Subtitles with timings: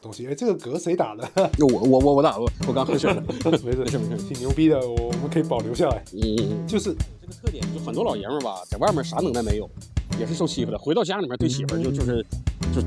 [0.00, 0.26] 东西。
[0.26, 1.28] 哎，这个嗝谁打的？
[1.60, 6.02] 我我我我打我我刚喝水了， 没事没事没事，挺牛逼的，我我们可以保留下来。
[6.12, 9.68] 嗯，就是这个特点，就很多老爷们儿吧，在外面啥能耐没有，
[10.18, 12.24] 也是受欺负的，回到家里面对媳妇就就是
[12.72, 12.80] 就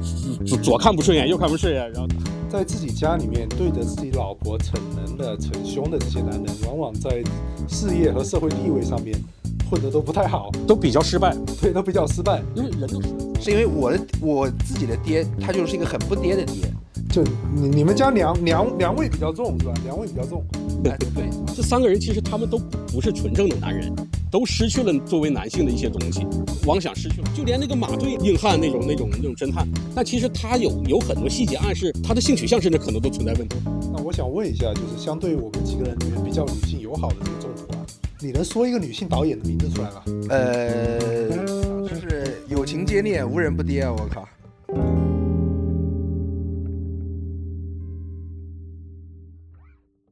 [0.46, 2.08] 左左看不顺眼，右看不顺眼，然后
[2.50, 7.24] 在自己家里面对着自己老婆逞能的、逞凶的这些男人，往往在
[7.68, 9.18] 事业和社会地位上面
[9.70, 12.42] 混得都不太好，都比较失败，对，都比较失败。
[12.56, 13.10] 因为人都是。
[13.42, 16.70] 是因为我的我自己的爹，他就是一个很不爹的爹。
[17.12, 19.74] 就你你们家娘娘娘味比较重是吧？
[19.84, 20.44] 娘味比较重。
[20.84, 23.92] 对，对，这三个人其实他们都不是纯正的男人，
[24.32, 26.26] 都失去了作为男性的一些东西。
[26.66, 33.58] 王想失去了，就连那个马队硬汉那种那种那种侦探，但其实他有有很多细节暗示他的性取向甚至可能都存在问题。
[33.92, 37.84] 那我想问一下，就是相对我们几个人里面比较女性友好的这个政府啊，
[38.20, 40.04] 你能说一个女性导演的名字出来吗？
[40.30, 41.30] 呃，
[41.90, 43.92] 就是友情接力，无人不跌啊！
[43.98, 44.30] 我靠。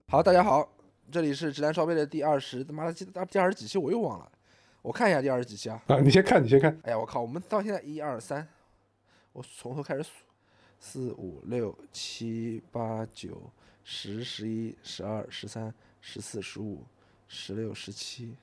[0.10, 0.66] 好，大家好，
[1.12, 4.31] 这里是直男烧杯的第二十，他妈的第第二十几期我又忘了，
[4.81, 5.84] 我看一下第二十几期啊。
[5.88, 6.72] 啊，你先看，你先看。
[6.84, 8.48] 哎呀，我靠，我们到现在一二三，
[9.34, 10.09] 我从头开始数，
[10.80, 13.52] 四五六七八九
[13.84, 16.86] 十十一十二十三十四十五
[17.28, 18.38] 十六十七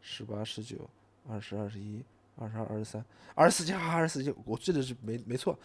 [0.00, 0.78] 十八十九
[1.28, 2.02] 二十二十一
[2.34, 3.04] 二十二二十三
[3.36, 5.56] 二十四期二十四期，我记得是没没错。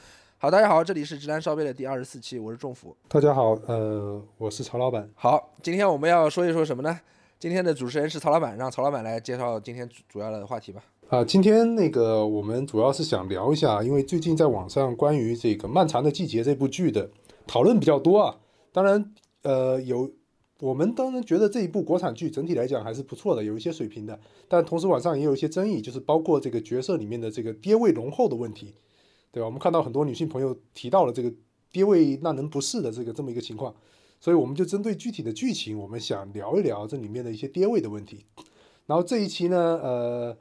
[0.42, 2.96] 好，大家好，这里是直男烧杯的第二十四期，我是仲甫。
[3.10, 5.06] 大家好，呃，我是曹老板。
[5.14, 6.98] 好，今天我们要说一说什么呢？
[7.38, 10.82] 今天的主持人是曹老板，让曹老板来介绍今天主主要的话题吧。
[11.10, 17.10] 啊，今天那个我们主要是想聊一下，因为最近在网上关于这个《漫长的季节》这部剧的
[17.46, 18.38] 讨论比较多啊。
[18.72, 20.10] 当然，呃，有
[20.62, 24.18] 我们当然觉得这一部国产剧整体来讲还是不错的，有一些水平的。
[24.48, 28.74] 但同时网上也有一些争议，就是包括这个角色里面的这个爹味浓厚的问题，
[29.32, 29.46] 对吧？
[29.46, 31.32] 我们看到很多女性朋友提到了这个
[31.72, 33.74] 爹味让人不适的这个这么一个情况，
[34.20, 38.26] 所以我们就针对具体的剧情，我们想聊一聊这里面的一些爹味的问题。
[38.86, 40.38] 然后这一期呢，呃。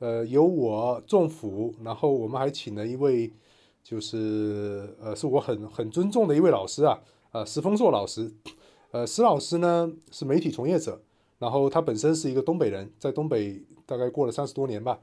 [0.00, 3.30] 呃，有我仲甫，然后我们还请了一位，
[3.84, 6.98] 就是呃，是我很很尊重的一位老师啊，
[7.32, 8.32] 呃，石峰硕老师，
[8.92, 10.98] 呃，石老师呢是媒体从业者，
[11.38, 14.98] 然后他本身是一个东北人，在东北大概过了三十多年吧，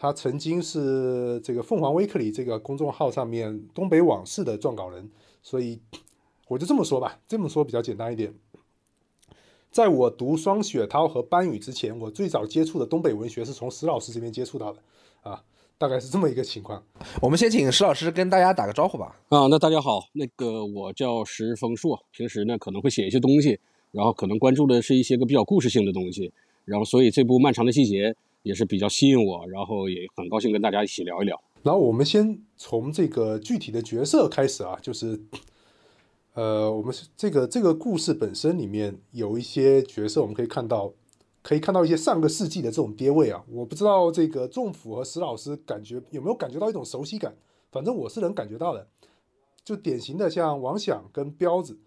[0.00, 5.10] 他曾经是这个凤凰微克里这个公众号上面东北往事的撰稿人，
[5.42, 5.76] 所以
[6.46, 8.32] 我就这么说吧，这么说比较简单一点。
[9.72, 14.80] 在我读双雪涛和班宇之前，我最早接触的东北文学是从石老师这边接触到的，
[15.22, 15.42] 啊，
[15.76, 16.80] 大概是这么一个情况。
[17.20, 19.20] 我们先请石老师跟大家打个招呼吧。
[19.30, 23.58] 啊，那大家好，那个我叫石峰硕，平时呢可能会写一些东西，
[23.90, 26.32] 然后可能关注的是一些个比较故事性的东西，
[26.64, 31.42] 然后所以这部《漫长的季节》也是比较吸引我，然后也很高兴跟大家一起聊一聊。
[31.62, 35.20] 然后我们先从这个具体的角色开始啊，就是。
[36.34, 40.92] 呃，我们是这个这个故事本身里面有一些角色，我们可以看到，
[41.42, 43.42] 可以看到一些上个世纪的这种爹位啊。
[43.48, 47.34] 我不知道这个仲甫和石老师感觉有没有感觉到一种熟悉感，
[47.72, 48.86] 反正我是能感觉到的。
[49.64, 51.80] 就典型的像王响跟彪子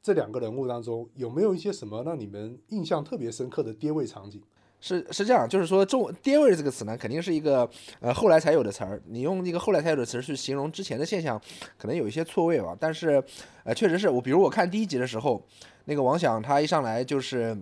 [0.00, 4.40] 这两个人物当中，有没有一些什么让你们印象特别深刻的爹位场景？
[4.86, 9.02] 是是这样，就是说“中爹味”这个词呢，肯定是一个呃后来才有的词儿。
[9.06, 11.40] 你用一个后来才有的词儿去形容之前的现象，
[11.76, 12.76] 可能有一些错位吧。
[12.78, 13.20] 但是，
[13.64, 15.42] 呃，确实是我，比如我看第一集的时候，
[15.86, 17.56] 那个王响他一上来就是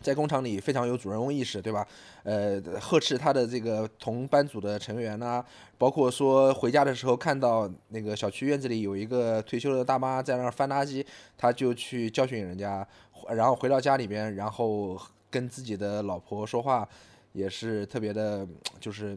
[0.00, 1.84] 在工厂里非常有主人翁意识，对吧？
[2.22, 5.44] 呃，呵斥他的这个同班组的成员呐，
[5.76, 11.04] 包括说回家的时候看到那个小区院子里有一个退休的大妈在那儿翻垃圾，
[11.36, 12.86] 他就去教训人家，
[13.30, 14.96] 然后回到家里边，然后。
[15.30, 16.88] 跟自己的老婆说话，
[17.32, 18.46] 也是特别的，
[18.80, 19.16] 就是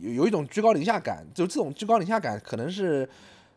[0.00, 1.26] 有有一种居高临下感。
[1.34, 3.08] 就这种居高临下感，可能是，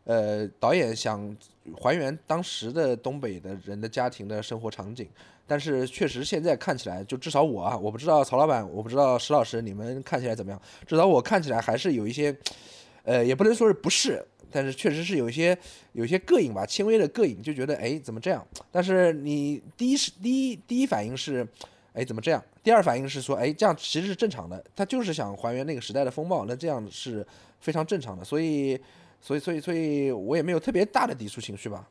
[0.04, 1.36] 呃，导演想
[1.80, 5.08] 还原当时的东北的人的家庭的生活场景。
[5.46, 10.60] 但是确实现在看起来，就至少我啊，我不知道曹老板，我不知道石老师，你们看起来怎么样？
[10.86, 12.34] 至少我看起来还是有一些，
[13.04, 15.56] 呃，也不能说是不是，但是确实是有一些
[15.92, 18.46] 有一些膈应吧，轻微的膈应，就觉得哎，怎么这样？
[18.72, 21.46] 但是你第一是第一第一反应是。
[21.94, 22.44] 哎，怎么这样？
[22.62, 27.24] 第二反应是说，哎，这样其实是正常的，他就是想还原那个时代的风貌，那这样是
[27.60, 28.24] 非常正常的。
[28.24, 28.76] 所以，
[29.20, 31.88] 所以，所以，所以我也没有特别大的抵触情绪吧，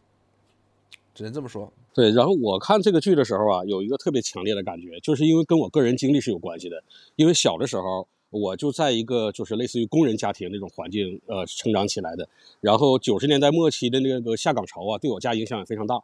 [1.15, 1.71] 只能这么说。
[1.94, 6.83] 对，然后我看这个剧的时候啊，有一个特别强烈的感觉，就是因为跟我个人经历是有关系的。
[7.15, 12.27] 因为小的时候，我就在一个就是类似于工人家庭那种环境呃成长起来的。
[12.59, 15.95] 然后九十年代末期的那个下岗潮啊，对我家影响也非常大。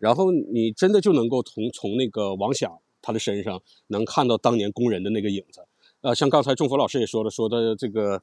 [0.00, 2.76] 然后你真的就能够从从那个王响。
[3.06, 5.64] 他的身上能看到当年工人的那个影子，
[6.00, 8.20] 呃，像刚才仲甫老师也说了，说的这个，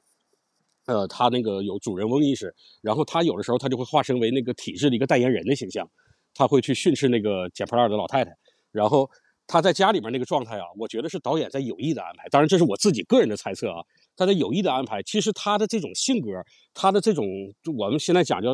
[0.84, 5.88] 呃，他那个有主人翁意识，然后他有的时候他就会化身为那个体制的一个代言人的形象，
[6.34, 8.36] 他会去训斥那个捡破烂的老太太，
[8.72, 9.08] 然后
[9.46, 13.82] 他在家里面那个状态啊，我觉得是导演在有意的安排，当然这是我自己个人的猜测啊，
[14.14, 16.28] 他在有意的安排，其实他的这种性格，
[16.74, 17.26] 他的这种
[17.78, 18.50] 我们现在讲叫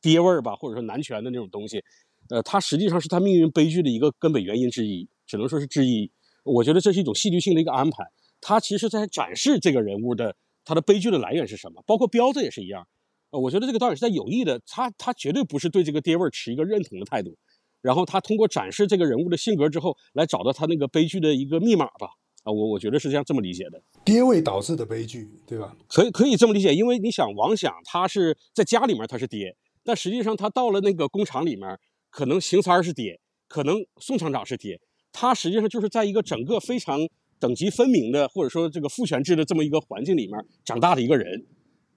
[0.00, 1.82] 爹味儿吧，或者说男权的那种东西，
[2.30, 6.10] 呃，他实际上是他命运悲剧的一个根本原因之一，只能说是之一。
[6.42, 8.04] 我觉得这是一种戏剧性的一个安排，
[8.40, 10.34] 他其实在展示这个人物的。
[10.64, 11.82] 他的悲剧的来源是什么？
[11.86, 12.86] 包括彪子也是一样，
[13.30, 17.34] 呃，我觉得这个导演是在有意的，他他绝对不是对这个爹味儿持一个认同的态度，
[17.80, 22.08] 然后他通过展示这个人物的性格之后，来找到他那个悲剧的一个密码吧，
[22.42, 25.74] 啊，我我觉得是这样这么理解的，爹味导致的悲剧，对吧？
[25.88, 31.80] 可以可以这么理解，因为你想王想他是在家里面他是爹，但实际上他到了那个工厂里面，
[32.10, 34.78] 可能邢三儿是爹，可能宋厂长是爹，
[35.18, 36.98] 他实际上就是在一个整个非常。
[37.40, 41.46] 等级分明的，或者说这个父权制的这么一个环境里面长大的一个人，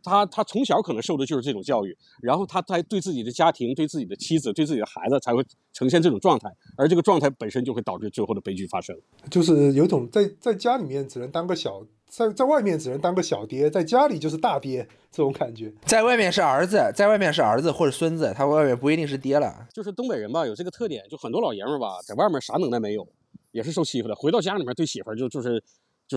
[0.04, 8.96] 他他从小可能受的就是这种教育，然后他在对自己的家庭、对自己的妻子、对自己的孩子才会呈现这种状态，而这个状态本身就会导致最后的悲剧发生。
[9.30, 15.72] 就是有种在在家里面只能当个小，在在外面只能当个小爹，在家里就是大爹这种感觉。
[15.86, 19.68] 在外面是儿子，在外面是儿子或者孙子，他外面不一定是爹了。
[19.74, 23.08] 就是东北人吧，有这个特点，就很多老爷们儿吧，在外面啥能耐没有。
[23.52, 25.62] 也是受欺负的，回到家里面对媳妇儿就就是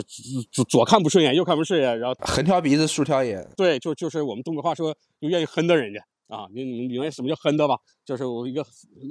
[0.02, 3.48] 就左左看不顺眼，右看不顺眼，然后横挑鼻子竖挑眼。
[3.56, 7.78] 对，就就是我们东北话说，就愿意哼的人家啊，你你明白什么叫哼的吧？
[8.04, 8.64] 就是我一个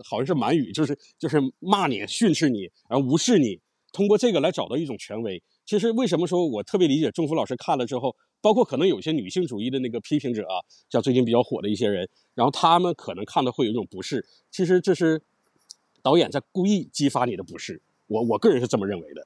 [0.04, 3.60] 好像是满语，就是就是骂你、训斥你，然后无视你，
[3.92, 5.42] 通过这个来找到一种权威。
[5.66, 10.60] 其实为什么说我特别理解钟福老师看了之后，包括可能有些女性主义的那个批评者啊，
[10.90, 14.26] 像最近比较火的一些人，然后他们可能看的会有一种不适。
[14.52, 15.22] 其实这是
[16.02, 17.82] 导演在故意激发你的不适。
[18.08, 19.26] 我我个人是这么认为的，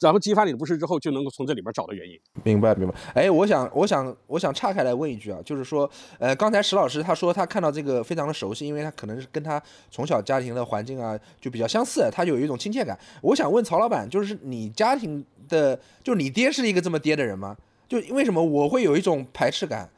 [0.00, 2.18] 然后激发你的不适之后，就能够从这里边找到原因。
[2.42, 2.94] 明白明白。
[3.14, 12.98] 哎，我想我想我想岔开来问一句啊，就是说，呃，刚才石老师他说他看到这个非常的熟悉，因为他可能是跟他从小家庭的环境啊就比较相似，他有一种亲切感。
[13.22, 17.56] 我想问曹老板，就是你家庭的，就你爹是一个这么爹的人吗？
[17.88, 19.88] 就为什么我会有一种排斥感？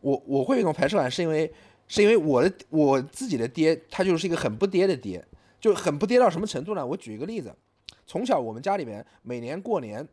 [0.00, 1.52] 我我会有一种排斥感，是因为
[1.88, 5.22] 是因为我的我自己的爹，他就是一个很不爹的爹，
[5.60, 6.86] 就很不爹到什么程度呢？
[6.86, 7.52] 我举一个例子。
[8.06, 10.06] 从小我们家里面每年过年，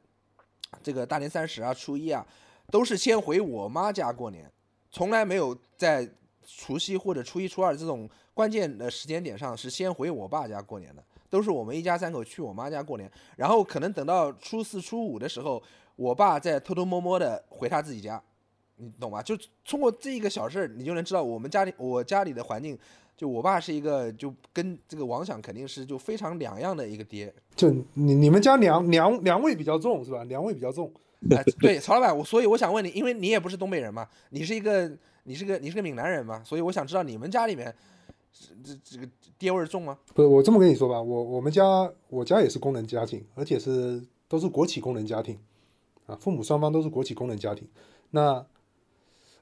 [0.81, 2.25] 这个大年三十啊、初一啊，
[2.71, 4.49] 都是先回我妈家过年，
[4.91, 6.09] 从来没有在
[6.45, 15.61] 除夕或者初一、初二这种关键的时间点上是先回我爸家过年的，都是我们一家三口去我妈家过年，然后可能等到初四、初五的时候，
[15.95, 18.21] 我爸再偷偷摸摸的回他自己家，
[18.77, 19.21] 你懂吧？
[19.21, 22.77] 就通过这一个小事儿，你就能知道我们家里我家里的环境。
[23.19, 27.33] 就我爸是一个，就跟这个王想肯定是就非常两样的一个爹。
[27.53, 30.23] 就你你们家娘娘娘味比较重是吧？
[30.23, 30.89] 娘味比较重。
[31.29, 34.89] 哎，对，曹老板，我所以我想问你，因为你也不是东北人嘛，你是一个
[35.25, 37.75] 你是个你是个闽南人嘛，所以我想知道你们家里面
[38.63, 39.05] 这这个
[39.37, 39.99] 爹味重吗？
[40.13, 45.37] 不是，我这么跟你说吧，我我们家我家也是工人家庭，而且是都是国企工人家庭
[46.05, 47.67] 啊，父母双方都是国企工人家庭。
[48.11, 48.45] 那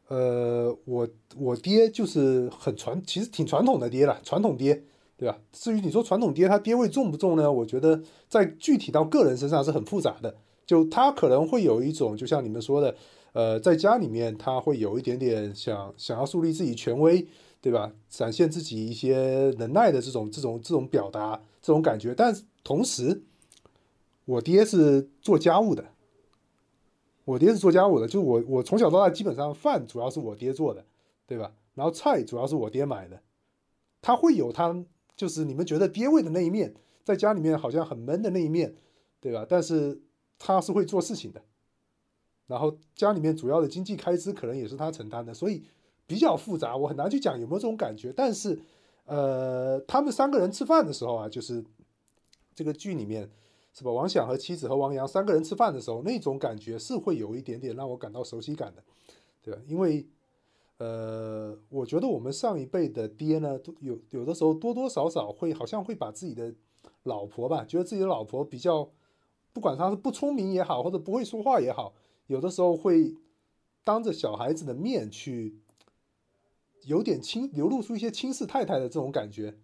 [0.07, 1.07] 呃，我
[1.37, 4.83] 我爹就是很传，其实挺传统的爹了，传统爹，
[5.17, 5.37] 对吧？
[5.51, 7.51] 至于你说传统爹他爹味重不重呢？
[7.51, 10.35] 我觉得在具体到个人身上是很复杂的。
[10.65, 12.95] 就他可能会有一种，就像你们说的，
[13.31, 17.25] 呃，在家里面他会有一点点想想要树立自己权威，
[17.61, 17.91] 对吧？
[18.09, 22.13] 展现自己一些能耐的这种这种这种表达这种感觉。
[22.13, 23.21] 但同时，
[24.25, 25.85] 我爹是做家务的。
[27.27, 30.85] 我爹是做家务的，就我我从小到大基本上饭主要是我爹做的，
[31.25, 31.51] 对吧？
[31.75, 33.21] 然后菜主要是我爹买的，
[34.01, 34.73] 他会有他
[35.13, 38.73] 就是你们觉得爹味的那一面，在家里面好像很闷的那一面，
[39.19, 39.45] 对吧？
[39.47, 40.01] 但是
[40.39, 41.41] 他是会做事情的，
[42.47, 45.65] 然后家里面主要的经济开支可能也是他承担的，所以
[46.05, 48.13] 比较复杂，我很难去讲有没有这种感觉。
[48.15, 48.57] 但是，
[49.03, 51.61] 呃，他们三个人吃饭的时候啊，就是
[52.55, 53.29] 这个剧里面。
[53.77, 53.91] 是吧？
[53.91, 58.83] 王想和妻子和王阳三个人吃饭的时候，那种感觉是会有一点点让我感到熟悉感的，
[59.43, 59.61] 对吧？
[59.67, 60.03] 因为，
[60.79, 66.51] 呃，我觉得我们上一辈的爹呢，有有的时候多多少少会好像会把自己的
[67.03, 68.89] 老婆吧，觉得自己的老婆比较，
[69.53, 71.93] 不管她是不聪明也好，或者不会说话也好，
[72.25, 73.13] 有的时候会
[73.83, 75.55] 当着小孩子的面去
[76.85, 79.55] 有点轻流露出一些轻视太太的这种感觉。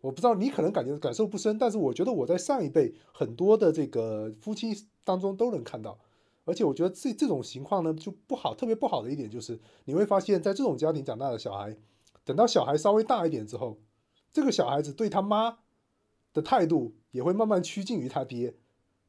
[0.00, 5.98] 我不知道你可能感觉感受不深，但是我觉得我在上一辈很多的这个夫妻当中都能看到，
[6.44, 11.76] 而且我觉得这这种情况呢就不好，特别不好的一点就是你会发现在这种家庭长大的小孩，
[12.24, 13.78] 等到小孩稍微大一点之后，
[14.32, 15.58] 这个小孩子对他妈
[16.32, 18.54] 的态度也会慢慢趋近于他爹。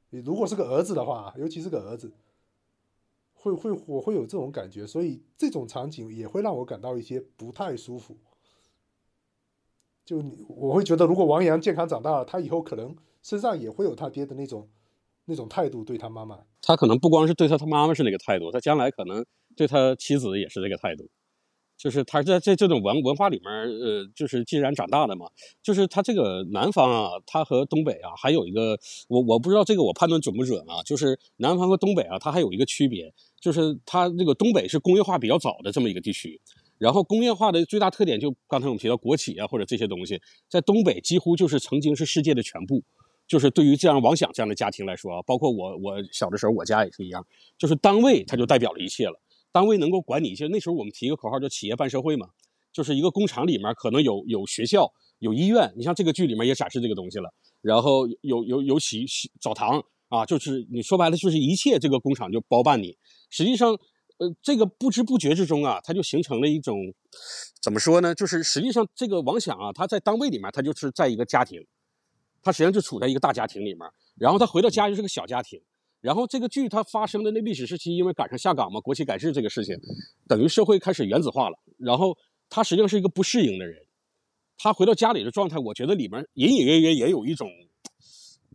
[0.10, 2.12] 你如果是个儿子的话，尤其是个儿子，
[3.34, 8.18] 会会我会有这种感觉，所以这种场景也会让我感到一些不太舒服。
[10.10, 14.68] 就你我会觉得，如果王阳健康长大了，他以后可能身上也会有他爹的那种
[15.26, 16.40] 那种态度对他妈妈。
[16.64, 19.24] 他可能不光是对他他妈妈是那个态度，他将来可能
[19.56, 21.08] 对他妻子也是这个态度。
[21.78, 25.28] 就是他在这这种文文化里面，呃，就是既然长大的嘛，
[25.62, 28.78] 就是他这个南方啊，他和东北啊，还有一个
[29.10, 36.42] 我我不知道这个我判断准不准啊，就是南方和东北啊，它还有一个区别，就是它这个东北是工业化比较早的这么一个地区，
[36.80, 40.20] 然后工业化的最大特点就刚才我们提到国企啊或者这些东西，
[40.50, 42.82] 在东北几乎就是曾经是世界的全部，
[43.28, 47.24] 就是对于这样王想这样的家庭来说啊，包括我我小的时候我家也是一样，
[47.58, 49.22] 就是单位它就代表了一切了。
[49.52, 52.30] 单位能够管你一些，那时候我们提一个口号叫“企业办社会”嘛，
[52.72, 57.34] 就是一个工厂里面可能有有学校、有医院，你像这个剧里面也展示这个东西了。
[57.62, 62.96] 然后有有有洗洗澡堂啊，就是你说白了就是一切这个工厂就包办你。
[63.32, 63.76] 实际上，
[64.20, 66.76] 呃，这个不知不觉之中啊，它就形成了一种
[67.62, 68.14] 怎么说呢？
[68.14, 71.66] 就是实际上这个王想啊，他在单位里面他就是在一个家庭，
[72.44, 73.82] 他实际上就处在一个大家庭里面，
[74.16, 75.60] 然后他回到家就是个小家庭。
[76.02, 79.76] 然后这个剧它发生的那历史时期，因为赶上下岗嘛，国企改制这个事情，
[80.30, 81.60] 等于社会开始原子化了。
[81.78, 82.18] 然后
[82.50, 83.78] 他实际上是一个不适应的人，
[84.58, 87.50] 他回到家里的状态，我觉得里面隐隐约约也有一种，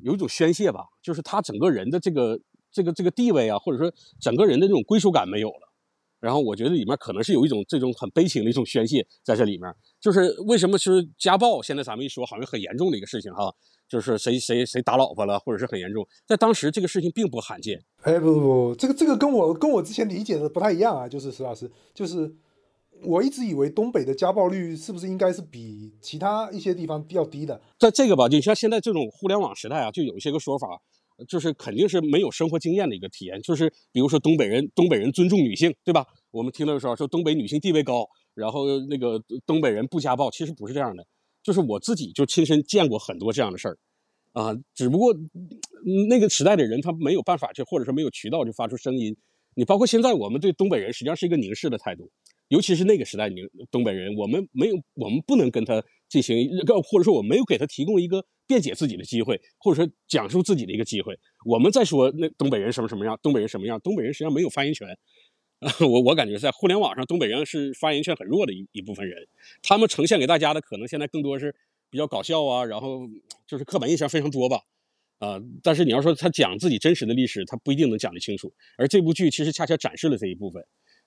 [0.02, 2.40] 有一种宣泄吧，就是他整个人的这个
[2.74, 3.90] 这个这个地位啊，或者说
[4.20, 5.72] 整个人的这种归属感没有了。
[6.20, 9.70] 然后我觉得里面可能是有一种这种很悲情的一种宣泄在这里面。
[10.00, 11.62] 就是为什么是家暴？
[11.62, 13.54] 现在咱们一说好像很严重的一个事情哈。
[13.86, 17.80] 就是谁谁谁打老婆了，或者是很严重，在当时这个事情并不罕见。
[18.00, 21.06] 哎，不不不，这个这个跟我跟我之前理解的不太一样啊。
[21.06, 22.34] 就是石老师，就是
[23.02, 27.60] 我一直以为东北的家暴率是不是应该是比其他一些地方要低的？
[27.78, 30.80] 在这个吧，就像现在这种互联网时代啊，就有一些个说法，
[31.28, 33.40] 就是肯定是没有生活经验的一个体验。
[33.42, 36.06] 就是比如说东北人，东北人尊重女性，对吧？
[36.30, 41.06] 我们听到的时候说东北女性地位高，然后那个东北人不家暴，其实不是这样的。
[41.42, 43.78] 就是我自己就亲身见过很多这样的事儿，
[44.32, 45.14] 啊，只不过
[46.08, 49.14] 那个时代的人他没有办法去，或者说没有渠道去发出声音。
[49.54, 52.10] 你包括现在我们对东北人实际上是一个凝视的态度，
[52.48, 56.48] 尤其是那个时代凝东北人，我们没有，我们不能跟他进行，
[56.90, 61.18] 或者说我没有给他提供一个辩解自己的机会，或者说讲述自己的一个机会。
[61.44, 64.88] 我们再说那东北人什么什么样，东北人什么样，东北人实际上没有发言权。
[65.80, 69.26] 我我感觉在互联网上，东北人是发言权很弱的一一部分人，
[69.62, 71.54] 他们呈现给大家的可能现在更多是
[71.88, 73.08] 比较搞笑啊，然后
[73.46, 74.60] 就是刻板印象非常多吧，
[75.20, 78.52] 啊，但是你要说他讲自己真实的历史，他不一定能讲得清楚。
[78.76, 80.62] 而这部剧其实恰恰展示了这一部分，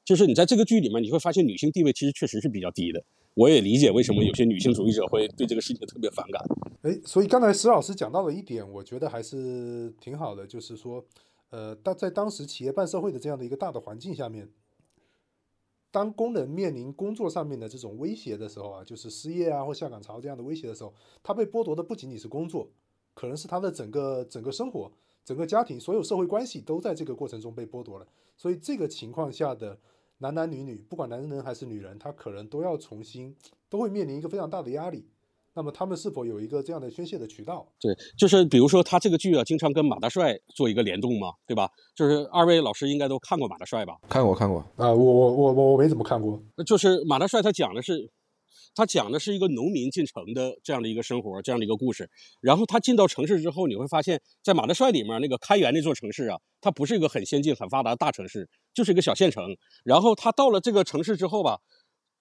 [0.07, 3.03] 就是你在这个剧里面你会发现女性地位其实确实是比较低的。
[3.33, 6.41] 我也理解为什么有些女性主义者会对这个事情特别反感。
[6.83, 11.03] 哎，所以刚才石老师讲到了一点，我觉得还是挺好的，就是说。
[11.49, 14.49] 呃，当在当时企业办社会的这样的一个大的环境下面，
[15.91, 22.69] 当工人面临工作上面的这种威胁的时候啊，就是失业啊或下岗潮这样的威胁的时候，他被剥夺的不仅仅是工作，
[23.13, 24.91] 可能是他的整个整个生活、
[25.23, 28.05] 整个家庭、所有社会关系都在这个过程中被剥夺了。
[28.35, 29.79] 所以这个情况下的
[30.19, 33.35] 男男女女，不管男人还是女人，他可能都要重新
[33.69, 35.07] 都会面临一个非常大的压力。
[35.53, 37.67] 那么他们是否有一个这样的宣泄的渠道？
[37.79, 41.67] 对，就是比如说他这个剧啊，经常跟马大帅做一个联动嘛，对吧？
[41.95, 43.97] 就是二位老师应该都看过马大帅吧？
[44.07, 46.39] 看过，看过啊，我我我我我没怎么看过。
[46.63, 48.07] 就是马大帅他讲的是，
[48.73, 52.09] 他讲的是一个农民进城的这样的一个生活，这样的一个故事。
[52.41, 59.57] 然后他进到城市之后，你会发现在马大帅里面那个开元那座城市啊，它不是一个很先进、很发达的大城市，就是一个小县城。
[59.83, 61.59] 然后他到了这个城市之后吧。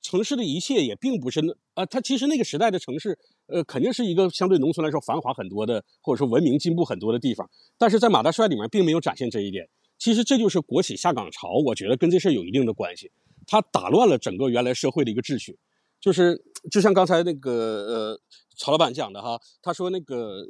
[0.03, 7.51] 城市的一切也并不是那啊，它其实那个时代的城市，呃，肯定是一个相对农村来说繁华很多的，或者说文明进步很多的地方。
[7.77, 9.69] 但是在马大帅里面并没有展现这一点。
[9.99, 13.11] 其实这就是国企下岗潮，我觉得跟这事有一定的关系。
[13.49, 15.59] 它打乱了整个原来社会的一个秩序。
[16.01, 18.21] 就是就像刚才那个呃
[18.57, 20.47] 曹老板讲的哈，他说那个呃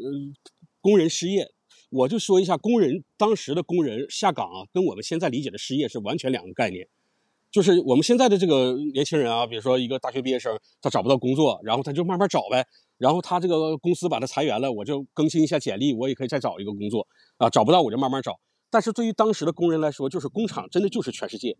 [0.80, 1.48] 工人失业，
[1.90, 6.88] 我就说一下工人当时的工人下岗啊，跟我们现在理解的失业是完全两个概念。
[7.50, 12.66] 就是我们现在的这个年轻人啊，比如说一个大学毕业生，他找不到工作，然后他就慢慢找呗。
[12.98, 17.06] 然后他这个公司把他裁员了，我就更新一下简历，我也可以再找一个工作
[17.38, 17.48] 啊。
[17.48, 18.38] 找不到我就慢慢找。
[18.68, 21.56] 但是对于当时的工人来说，就是工厂真的就是全世界，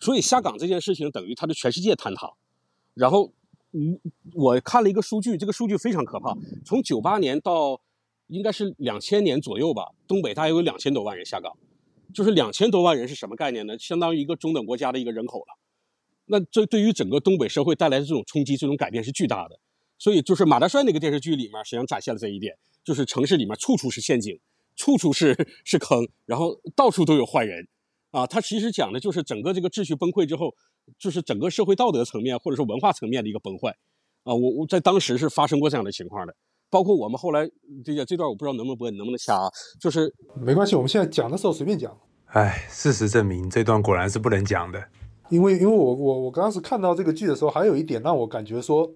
[0.00, 2.32] 所以下岗这件事情等于他的全世界坍塌。
[2.94, 3.32] 然后，
[3.72, 3.98] 嗯，
[4.34, 6.36] 我看了一个数据，这个数据非常可怕。
[6.64, 7.80] 从九八年到
[8.26, 11.56] 应该是两千年左右吧，东北大约有两千多万人下岗。
[12.12, 13.78] 就是两千多万人是什么概念呢？
[13.78, 15.56] 相当于一个中等国家的一个人口了。
[16.26, 19.60] 那这对于整个东北社会带来的这种冲击、这种改变是巨大的。
[19.96, 24.40] 所以，就是马大帅那个电视剧里面，实际上展现了这一点：就是城市里面处处是陷阱，
[24.74, 27.68] 处处是是坑，然后到处都有坏人。
[28.10, 30.52] 啊，它其实讲的就是整个这个秩序崩溃之后，
[30.98, 33.70] 就是整个社会道德层面或者说文化层面的一个崩坏。
[34.24, 36.34] 啊，我我在当时是发生过这样的情况的，
[36.68, 37.48] 包括我们后来
[37.84, 39.50] 这个这段我不知道能不能播，你能不能掐？
[39.80, 41.96] 就是没关系，我们现在讲的时候随便讲。
[42.26, 44.84] 哎，事实证明这段果然是不能讲的，
[45.30, 48.92] 因为因为我我我刚时看到这个剧的时候，还有一点让我感觉说，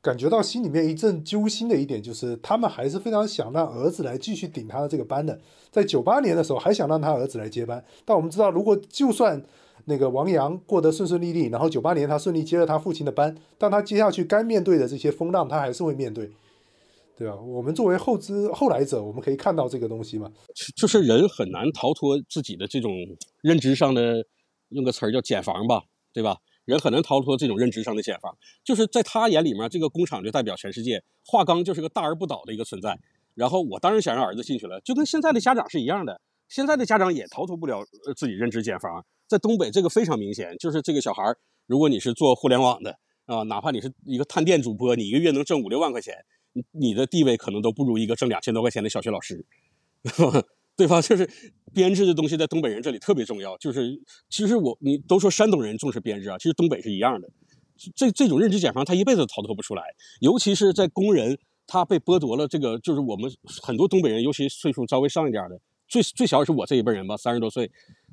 [0.00, 5.38] 感觉到心里面一阵揪心的一点就是，他们还是非常想让儿子来继续顶他的这个班的，
[5.70, 9.44] 在九八年的时候还想让他儿子来接班，但我们知道，如果就算
[9.86, 16.30] 那个王阳过得顺顺利利，然后九八年他顺利接了他父亲的班，但他接下去该面对的这些风浪，他还是会面对。
[17.16, 17.36] 对吧？
[17.36, 20.28] 我们作为后知后来者，我们可以看到这个东西嘛，
[20.74, 22.92] 就是人很难逃脱自己的这种
[23.40, 24.26] 认知上的，
[24.70, 26.38] 用个词儿叫茧房吧，对吧？
[26.64, 32.98] 人很难逃脱这种认知上的茧房，就是在他眼里面，这个工厂就代表全世界，华钢就是个大而不倒的一个存在。
[33.36, 37.84] 然后我当然想让儿子进去了，就跟现在的家长是一样的，现在的家长也逃脱不了
[38.16, 39.04] 自己认知茧房。
[39.26, 46.14] 在东北，这个非常明显，就是这个小孩儿，如果你是做互联网的啊，哪怕你是一个探店主播，你一个月能挣五六万块钱。
[46.56, 49.44] 你你的地位可能都不如一个挣两千多块钱的小学老师，
[50.76, 51.02] 对吧？
[51.02, 51.28] 就是
[51.72, 53.58] 编制的东西在东北人这里特别重要。
[53.58, 57.28] 就是其实我你都说山东人重视编制啊，其实东北是一样的。
[57.96, 59.82] 这这种认知茧房，他一辈子逃脱不出来。
[60.20, 63.28] 尤其是在工人，他被剥夺了这个，就是我们
[63.60, 67.70] 很多东北人，尤其岁数稍微上一点的，最最小也是我这一辈人吧，三十多岁，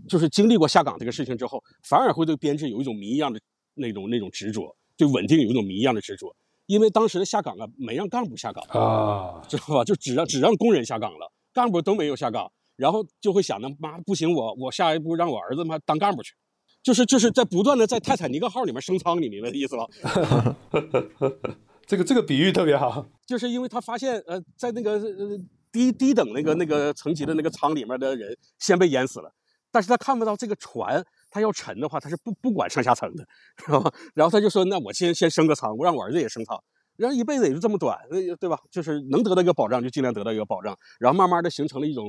[0.07, 3.39] 就是经历过下岗这个事情之后，反而会对编制有一种谜一样的
[3.75, 6.35] 那种那种执着，对稳定有一种谜一样的执着。
[6.67, 9.83] 因为当时的下岗啊，没让干部下岗啊，知道吧？
[9.83, 16.33] 就只让只让工人下岗了，干部都没有下岗，然后就会想呢，妈不行，我我下一步让我儿子妈当干部去，
[16.81, 20.55] 就是就是在不断的在泰坦尼克号里面升舱，你明白意思吧？
[21.85, 25.37] 这个这个比喻特别好，就是因为他发现呃，在那个呃
[25.71, 29.33] 低低等那个那个层级的那个舱里面的人先被淹死了，
[29.71, 31.05] 但是他看不到这个船。
[31.33, 33.25] 他要沉的话，他是不不管上下层的，
[33.55, 33.89] 知道吧？
[34.13, 36.61] 然后他就说：“那我先先升个舱，我让我儿子也升舱，
[36.97, 37.97] 然后一辈子也就这么短，
[38.37, 38.59] 对吧？
[38.69, 42.05] 就是能得到一个保障，就尽量得到一个保障，然后慢慢的形成了一种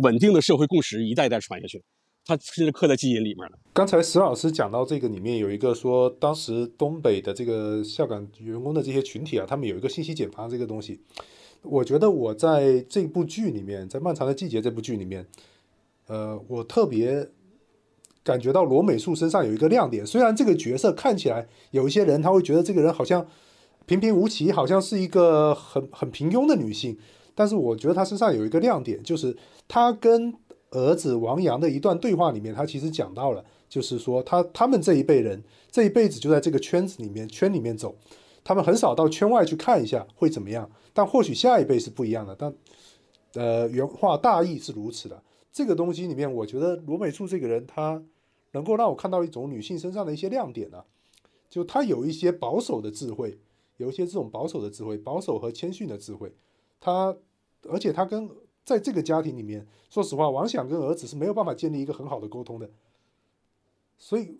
[0.00, 1.82] 稳定的社会共识，一代一代传下去，
[2.24, 11.02] 他甚至刻在基因里面了。”刚才石老师讲到这个里面有一个说，当时东北的这个下岗员工的这些群体啊，他们有一个信息茧房这个东西，
[11.62, 15.26] 我觉得我在这部剧里面，在《漫长的季节》这部剧里面，
[16.06, 17.28] 呃，我特别。
[18.22, 23.26] 感觉到罗美树身上有一个亮点，虽然这个角色看起来有一些人他会觉得这个人好像
[23.86, 26.96] 平平无奇，好像是一个很很平庸的女性，
[27.34, 29.34] 但是我觉得她身上有一个亮点，就是
[29.66, 30.34] 她跟
[30.70, 37.96] 儿子王阳的一段对话里面，她其实讲到了，就是说他他们这一辈人这一辈子就在这个圈子里面圈里面走，
[38.42, 42.54] 他们很少到圈外去看一下会怎么样，但或许下一辈是不一样的，但
[43.34, 45.22] 呃原话大意是如此的。
[45.52, 48.02] 这个东西里面，我觉得罗美树这个人，他
[48.52, 50.84] 能够让我看到一种女性身上的一些亮点呢。
[51.48, 53.36] 就她有一些保守的智慧，
[53.76, 56.32] 有一些这种保守的智慧，保守和谦逊的智慧。
[56.78, 57.16] 她，
[57.68, 58.30] 而且她跟
[58.64, 62.70] 在这个家庭里面，说实话，王想跟儿子是没有办法建立一个很好的沟通的。
[63.98, 64.38] 所以，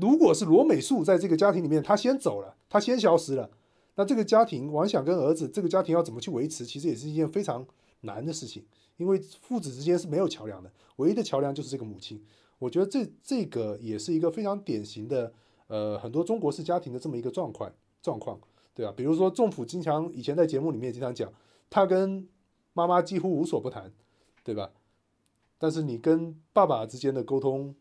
[0.00, 3.50] 如果是罗美素在这个家庭里面，他先走了，他先消失了，
[3.96, 7.66] 那这个家庭，王想跟儿子这个家庭要怎么去维持，其实也是一件非常
[8.02, 8.64] 难的事情。
[8.96, 12.20] 因为父子之间是没有桥梁的，唯一的桥梁就是这个母亲。
[12.58, 15.32] 我觉得这这个也是一个非常典型的，
[15.68, 18.38] 呃，很多中国式家庭的这么一个状况状况，
[18.74, 18.92] 对吧？
[18.96, 21.32] 比如说仲甫经常以前在节目里面经常讲，
[21.70, 22.26] 他跟
[22.72, 23.92] 妈妈几乎无所不谈，
[24.42, 24.70] 对吧？
[25.58, 27.74] 但是你跟爸爸之间的沟通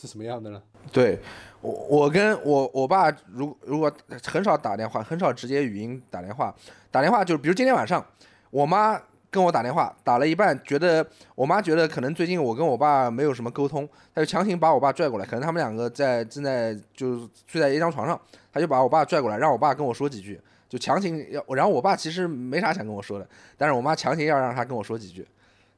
[0.00, 0.62] 是什么样的呢？
[0.92, 1.18] 对
[1.60, 3.92] 我，我跟我我爸如如果
[4.24, 6.54] 很少打电话，很少直接语音打电话，
[6.90, 8.04] 打电话就是比如今天晚上，
[8.50, 9.00] 我妈。
[9.32, 11.02] 跟我打电话打了一半，觉得
[11.34, 18.20] 我妈觉得可能最近我跟我爸没有什么沟通，她就强行把我爸拽过来，可能他们两个在正在就是睡在一张床上，
[18.52, 23.26] 她就把我爸拽过来，让我爸跟我说几句，就强行要，然后我爸其实没啥想跟我说的，
[23.56, 25.26] 但是我妈强行要让他跟我说几句，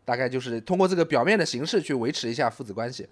[0.05, 3.09] 大概就是通过这个表面的形式去维持一下父子关系。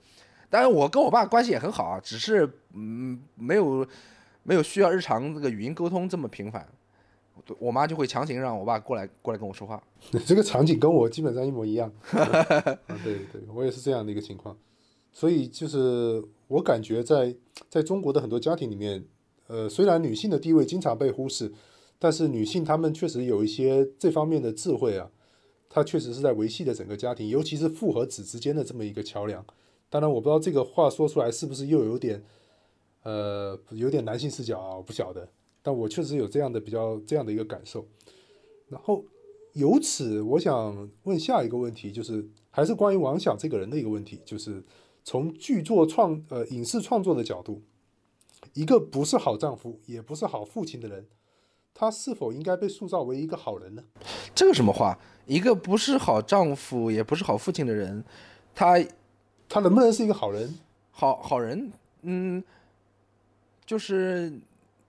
[0.52, 3.86] 当然我跟我爸关系也很好啊，只是嗯没有
[4.42, 6.68] 没有需要日常这个语音沟通这么频繁。
[7.58, 9.82] 我妈就会强行让我爸过来过来跟我说话，
[10.26, 11.90] 这个场景跟我基本上一模一样。
[13.02, 14.54] 对对，我也是这样的一个情况。
[15.10, 17.34] 所以就是我感觉在
[17.70, 19.02] 在中国的很多家庭里面，
[19.46, 21.50] 呃，虽然女性的地位经常被忽视，
[21.98, 25.10] 但是女性她们确实有一些这方面的智慧啊，
[25.70, 29.44] 她确实是在维系着整个家庭，尤其是父和子之间的这么一个桥梁。
[29.92, 32.24] 当然，我不知道这个话说出来是不是又有点
[33.02, 35.28] 呃有点男性视角啊，我不晓得。
[35.62, 37.86] 但我确实有这样的比较这样的一个感受，
[38.70, 39.04] 然后
[39.52, 44.64] 由此，我想问下一个问题，就是还是关于王响这个人的一个问题，就是
[45.04, 47.60] 从剧作创呃影视创作的角度，
[48.54, 51.06] 一个不是好丈夫也不是好父亲的人，
[51.74, 53.84] 他是否应该被塑造为一个好人呢？
[54.34, 54.98] 这个什么话？
[55.26, 58.02] 一个不是好丈夫也不是好父亲的人，
[58.54, 58.82] 他
[59.52, 60.58] 他能不能是一个好人？
[60.92, 62.42] 好好人，嗯，
[63.66, 64.32] 就是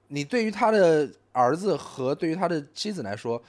[0.08, 3.41] 你对于他的儿子和对于他的妻子来说，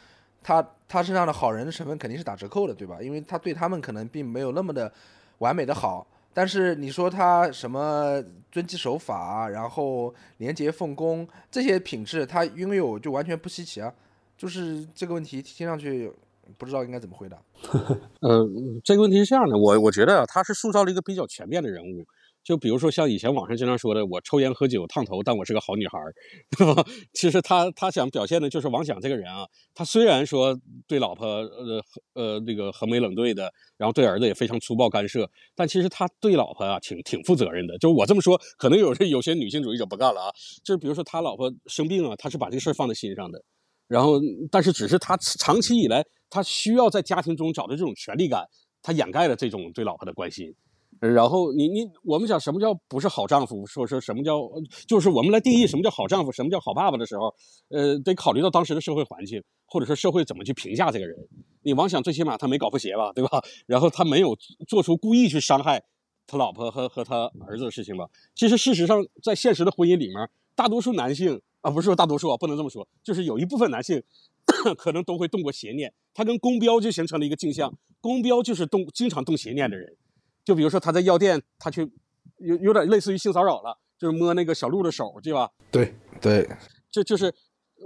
[0.42, 3.00] 他他身上的好人的成分肯定是打折扣的，对吧？
[3.00, 4.92] 因为他对他们可能并没有那么的
[5.38, 6.04] 完美的好。
[6.32, 13.94] 但是你说他什么遵纪守法，然后廉洁奉公这些品质，他拥有就完全不稀奇啊。
[14.36, 16.10] 就是这个问题听上去
[16.58, 17.38] 不知道应该怎么回答。
[18.20, 18.46] 呃，
[18.84, 22.04] 这个问题是这样的，我我觉得啊他是塑造了一个比较全面的人物。
[22.44, 26.12] 就比如说像以前网上经常说的，我抽烟喝酒烫头，但我是个好女孩儿，
[27.14, 30.54] 其实他他想表现的就是王响这个人啊，他虽然说
[30.86, 35.26] 对老婆呃呃那个横眉冷对的，然后对儿子也非常粗暴干涉，
[35.56, 37.78] 但其实他对老婆啊挺挺负责任的。
[37.78, 40.30] 就我这么说，可能有有些女性主义者不干了啊。
[40.62, 43.42] 就是比如说他老婆生病啊，他是把这个事儿放在心上的，
[43.88, 46.04] 然后但是只是他长期以来
[46.34, 48.44] 他需要在家庭中找到这种权利感，
[48.82, 50.52] 他掩盖了这种对老婆的关心。
[50.98, 53.64] 然后你你我们讲什么叫不是好丈夫？
[53.66, 54.40] 说说什么叫
[54.88, 57.32] 就是我们来定义什么叫好丈夫，什么叫好爸爸的时候，
[57.68, 61.16] 呃，得考虑到当时的社会环境，或者说社会怎么去评价这个人。
[61.62, 63.40] 你王想最起码他没搞破鞋吧，对吧？
[63.66, 65.80] 然后他没有做出故意去伤害
[66.26, 68.08] 他老婆和和他儿子的事情吧？
[68.34, 70.16] 其实事实上，在现实的婚姻里面，
[70.56, 74.02] 大多数男性啊，不是说大多数啊，不能这么说，就是有一部分男性
[74.76, 75.92] 可能都会动过邪念。
[76.12, 79.96] 他跟公标就形成了一个镜像，公标就是动经常动邪念的人。
[80.44, 81.90] 就比如说他在药店，他去
[82.38, 85.50] 有有点类似于性骚扰了，就是摸那个小鹿的手，对吧？
[85.70, 86.48] 对对，
[86.90, 87.32] 就就是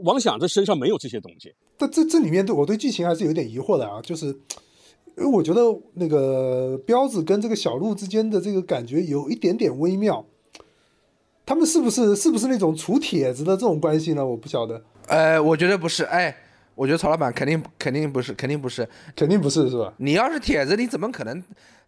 [0.02, 1.54] 王想这身上没有这些东西。
[1.76, 5.60] 但这这里面对我对剧情还是有点疑惑的啊，就是因为我觉得
[5.94, 10.26] 那个彪子跟这个小鹿之间的这个感觉有一点点微妙，
[11.46, 14.26] 他们是不是是不是那种处帖子的这种关系呢？
[14.26, 14.84] 我不晓得。
[15.06, 16.36] 呃，我觉得不是，哎，
[16.78, 19.92] 我觉得曹老板肯定肯定不是，肯定不是，肯定不是，是吧？
[19.96, 21.42] 你要是帖子，你怎么可能？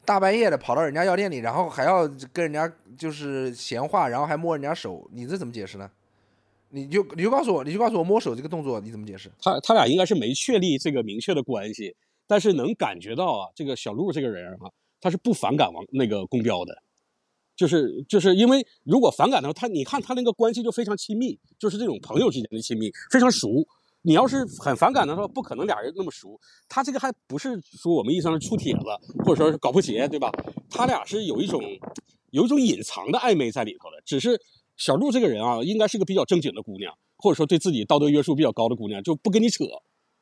[0.04, 5.88] 大半夜的跑到人家药店里，然后还要跟人家就是闲话，然后还摸人家手，你这怎么解释呢？
[6.70, 9.30] 你就你就告诉我，你就告诉我摸手这个动作你怎么解释？
[9.40, 11.94] 他他俩应该是没确立这个明确的关系，
[12.26, 14.66] 但是能感觉到啊，这个小鹿这个人啊，
[15.00, 16.82] 他是不反感王那个公标的，
[17.54, 23.64] 就是就是因为如果反感的话，他你看他那个关系就非常亲密，就是这种朋友之间的亲密，非常熟。
[24.02, 26.40] 你要是很反感的话，不可能俩人那么熟。
[26.68, 28.80] 他这个还不是说我们意义上是出帖子，
[29.24, 30.30] 或者说是搞破鞋，对吧？
[30.70, 31.60] 他俩是有一种
[32.30, 34.00] 有一种隐藏的暧昧在里头的。
[34.04, 34.40] 只是
[34.76, 39.64] 小鹿这个人啊，应该是个比较正经的姑娘，或者说对自己道德约束比较高的姑娘，就不跟你扯，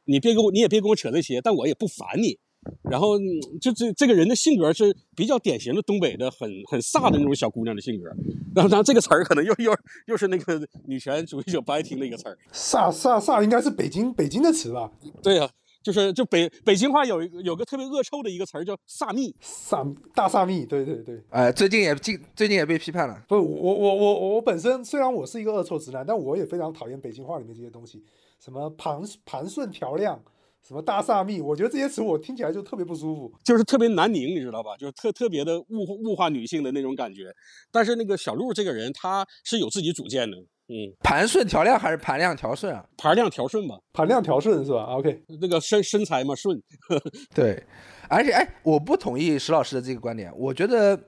[0.05, 2.39] 你别跟我，你也别跟我扯这些，但我也不烦你。
[2.83, 3.19] 然后
[3.61, 8.07] 就这这个人的性格是比较典型的东北的很很飒的那种小姑娘的性格。
[8.55, 9.73] 然后当然这个词儿可能又又
[10.07, 12.37] 又是那个女权主义者不爱听的一个词儿。
[12.53, 14.91] 飒飒飒应该是北京北京的词吧？
[15.23, 15.49] 对呀，
[15.83, 20.67] 就是就北北京话有一个有个特别恶臭的一个词儿叫飒蜜，飒大飒蜜。
[20.67, 21.23] 对对对。
[21.31, 23.23] 哎，最近也近最近也被批判了。
[23.29, 28.03] 不，我我我我本身虽然我是一个恶臭直男，但我也非常讨厌北京话里面这些东西，
[28.41, 30.21] 什么盘盘顺调亮。
[30.69, 31.41] 什么大萨密？
[31.41, 34.77] 我觉得这些词我听起来就特别不舒服，就是特别难拧，你知道吧？
[34.77, 35.65] 就是特特别的物
[36.05, 37.33] 物化女性的那种感觉。
[37.73, 40.37] 但是那个小鹿这个人，他是有自己主见的。
[40.37, 42.85] 嗯，盘顺调亮还是盘亮调顺啊？
[42.99, 46.63] 盘亮调顺吧，盘亮调顺是吧？OK，那个身身材嘛顺。
[47.35, 47.65] 对，
[48.11, 50.31] 而且哎，我不同意石老师的这个观点。
[50.37, 51.01] 我觉得，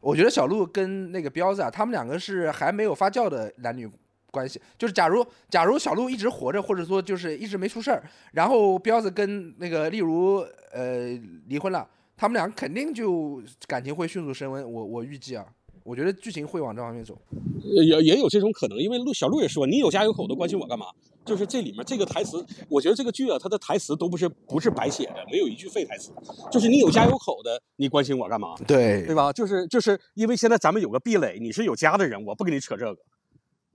[0.00, 3.90] 我觉得小鹿跟那个彪子啊，他们两个是还没有发酵的男女。
[4.36, 14.70] 关系就是，假如假如小鹿一直活着，或者说就是一直没出事儿，然后彪子跟那个例如呃离婚了，他们俩肯定就感情会迅速升温。
[14.70, 15.46] 我我预计啊，
[15.82, 17.16] 我觉得剧情会往这方面走。
[17.62, 20.86] 也也有这种可能，因为陆小鹿也说：“你有家有口的关心我干嘛？”
[21.26, 26.12] 就是这里面这个台词，我觉得这个剧啊，它的台词都不是不是白写的，没有一句废台词。
[26.52, 28.54] 就是你有家有口的，你关心我干嘛？
[28.64, 29.32] 对对吧？
[29.32, 32.96] 就是就是因为现在咱们有个壁垒，你是有家的人，我不跟你扯这个。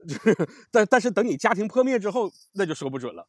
[0.70, 3.26] 但但是等你家庭破灭之后，那就说不准了，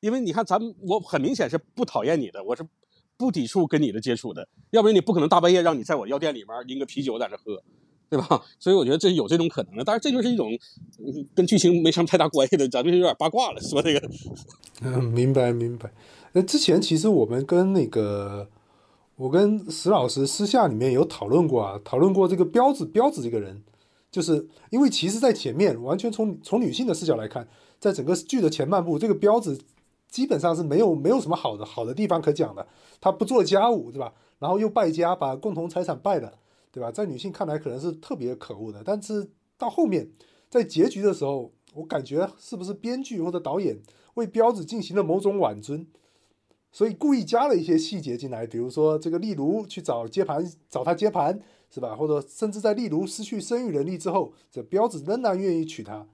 [0.00, 2.66] 因为你看咱，我很明显是不讨厌你的，我是
[3.16, 7.62] 不抵触跟你的接触的，要不然你不可能大半夜让你在我药店里面拎个啤酒在那喝，
[8.10, 8.42] 对吧？
[8.60, 10.50] 所以我觉得这有这种可能的，但是这就是一种
[11.34, 14.10] 跟剧情没什么太大关系的，咱们有点八卦了，说这个。
[14.82, 15.92] 嗯，明白明白。
[16.32, 18.48] 那之前其实我们跟那个，
[19.16, 23.62] 我跟石老师私下里面有讨论过啊，讨论过这个彪子彪子这个人。
[24.16, 27.46] 就是因为其实，在前面完全从从女性的视角来看，
[27.78, 29.60] 在整个剧的前半部，这个彪子
[30.08, 32.66] 基本上是没有没有什么好的好的地方可讲的。
[32.98, 34.14] 他不做家务，对吧？
[34.38, 36.32] 然后又败家，把共同财产败了，
[36.72, 36.90] 对吧？
[36.90, 38.82] 在女性看来可能是特别可恶的。
[38.82, 40.10] 但是到后面，
[40.48, 43.78] 在结局的时候，我感觉是不是编剧或者导演
[44.14, 45.86] 为彪子进行了某种挽尊，
[46.72, 51.38] 所以故意加了一些细节进来，比如说这个例如去找接盘，找他接盘，
[51.70, 51.94] 是吧？
[51.94, 56.06] 或者甚至在例如失去生育能力之后，这彪子仍然愿意娶她。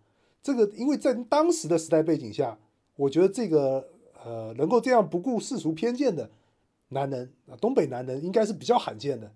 [0.43, 2.59] 这个因为在当时的时代背景下，
[2.97, 3.89] 我觉得这个
[4.25, 6.29] 呃能够这样不顾世俗偏见的
[6.89, 9.31] 男人啊，东北男人应该是比较罕见的。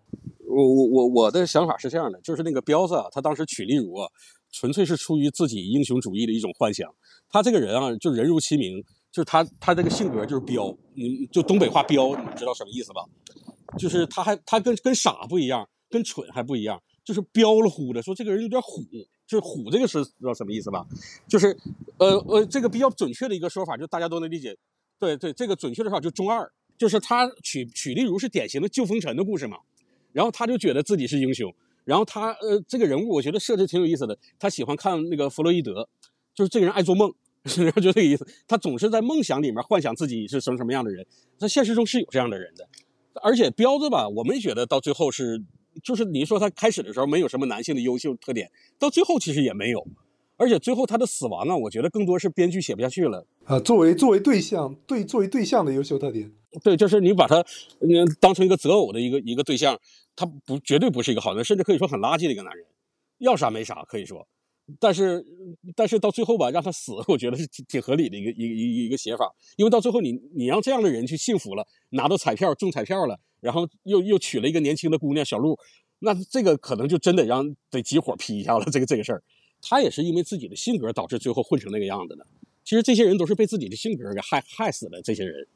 [0.49, 4.09] 我我我我的想法是这样的，就是那个彪子啊，他当时娶丽茹啊，
[4.51, 6.93] 纯粹是出于自己英雄主义的一种幻想。
[7.29, 13.05] 他这个人啊，就人如其名，就是他他这个性格就是彪，你就东北话彪，你知道什么意思吧？
[13.77, 18.83] 就是他还他跟跟傻不一样，跟蠢还不一样，就是彪了呼的，说这个人有点虎，
[19.27, 20.87] 就是虎这个是知道什么意思吧？
[21.29, 21.57] 就是
[21.99, 24.57] 呃呃，这个比较准确的一个说法，就大家都能理解。
[24.99, 29.59] 对对，这个准确的说法就中二，就是他娶娶丽茹是典型的救风尘的故事嘛。
[30.13, 35.87] 然后他就觉得自己是英雄，然后他呃这个人物我觉得设置挺有意思的，他喜欢看那个弗洛伊德，
[36.35, 37.13] 就是这个人爱做梦，
[37.45, 42.67] 然后就这个意思，他总是在梦想里面幻想自己是什么什么样的人，在现实中是有这样的人的，
[43.23, 45.43] 而且彪子吧，我们觉得到最后是，
[45.83, 49.87] 就是你说他开始的时候没有什么男性的优秀特点，到最后其实也没有，
[50.37, 53.27] 而且最后他的死亡呢，我觉得更多是编剧写不下去了。
[53.45, 56.31] 啊，作为作为对象对作为对象的优秀特点，
[56.63, 57.41] 对，就是你把他
[57.81, 59.79] 嗯当成一个择偶的一个一个对象。
[60.19, 62.65] 他不绝对不是一个好人，甚至可以说很垃圾的一个男人，
[63.19, 64.27] 要啥没啥可以说，
[64.81, 65.23] 但是
[65.75, 75.57] 但是到最后吧，让他死， 我觉得是挺挺合理的一个一个一一个写法，因为到最后你你让这样的人去幸福了，拿到彩票中彩票了，然后又又娶了一个年轻的姑娘小鹿，
[76.01, 78.65] 那这个可能就真得让得集火批一下了。
[78.73, 79.23] 这个这个事儿，
[79.63, 82.27] 他也是因为自己的性格导致最后混成那个样子的。
[82.65, 85.47] 其实这些人都是被自己的性格给害害死的，这些人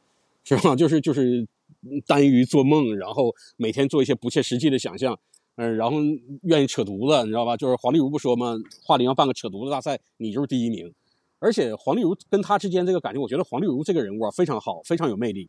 [0.45, 0.77] 是吧？
[0.77, 1.47] 就 是就是。
[2.05, 5.19] 耽于做梦，然后每天做一些不切实际的想象，
[5.55, 5.99] 嗯，然后
[6.43, 7.57] 愿意扯犊子，你知道吧？
[7.57, 8.57] 就是黄丽茹不说吗？
[8.85, 10.93] 华林要办个扯犊子大赛，你就是第一名。
[11.39, 15.49] 而且黄丽茹跟他之间这个感情，我觉得黄丽茹这个人物啊非常好，非常有魅力。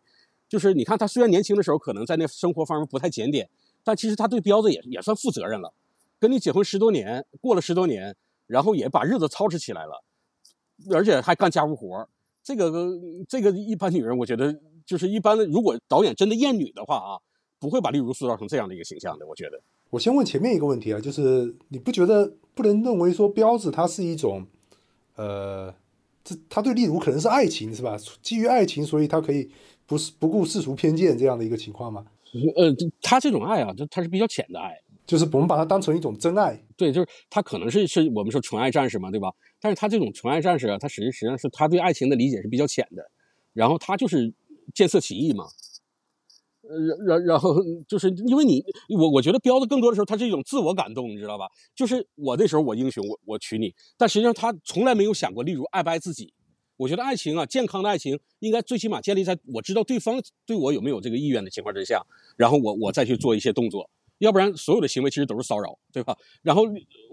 [0.52, 3.50] 就是你看他虽然年轻的时候可能在那生活方面不太检点，
[3.86, 5.74] 但其实他对彪子也也算负责任了。
[6.20, 8.14] 跟你结婚十多年，过了十多年，
[8.48, 10.04] 然后也把日子操持起来了，
[10.92, 12.10] 而且还干家务活
[12.44, 14.60] 这个这个一般女人，我觉得。
[14.84, 17.22] 就是一般的，如果导演真的厌女的话啊，
[17.60, 19.26] 不会把丽茹塑造成这样的一个形象的。
[19.28, 19.62] 我觉得，
[19.92, 24.46] 我先问前面一个问题啊，就是你不觉得不能认为说彪子他是一种，
[25.16, 25.74] 呃，
[26.24, 27.96] 这他对丽茹可能是爱情是吧？
[28.24, 29.50] 基于爱情，所以他可以
[29.92, 32.06] 不是不顾世俗偏见这样的一个情况吗？
[32.56, 34.74] 呃，他这种爱啊，就他是比较浅的爱，
[35.06, 36.58] 就是我们把它当成一种真爱。
[36.78, 39.30] 对，就是他可能是是我们说纯爱战士嘛，对吧？
[39.60, 43.12] 但是他这种纯爱战士啊，他实际实际上是他对爱情的理解是比较浅的，
[43.52, 44.34] 然后他就是。
[44.76, 45.44] 见色起意嘛，
[46.62, 47.56] 然然然后
[47.88, 48.64] 就是因为你
[48.96, 51.46] 我我觉得彪子更多的时候他是一种自我感动，你知道吧？
[51.76, 56.34] 就是我那时候我英雄我我娶你，但实际上他从来没有想过，例如爱不爱自己。
[56.82, 62.04] 我觉得爱情啊，健康的爱情应该最起码建立在我知道对方对我有没有这个意愿的情况之下，
[62.36, 66.18] 然后我我再去做一些动作，要不然所有的行为其实都是骚扰，对吧？
[66.42, 66.64] 然后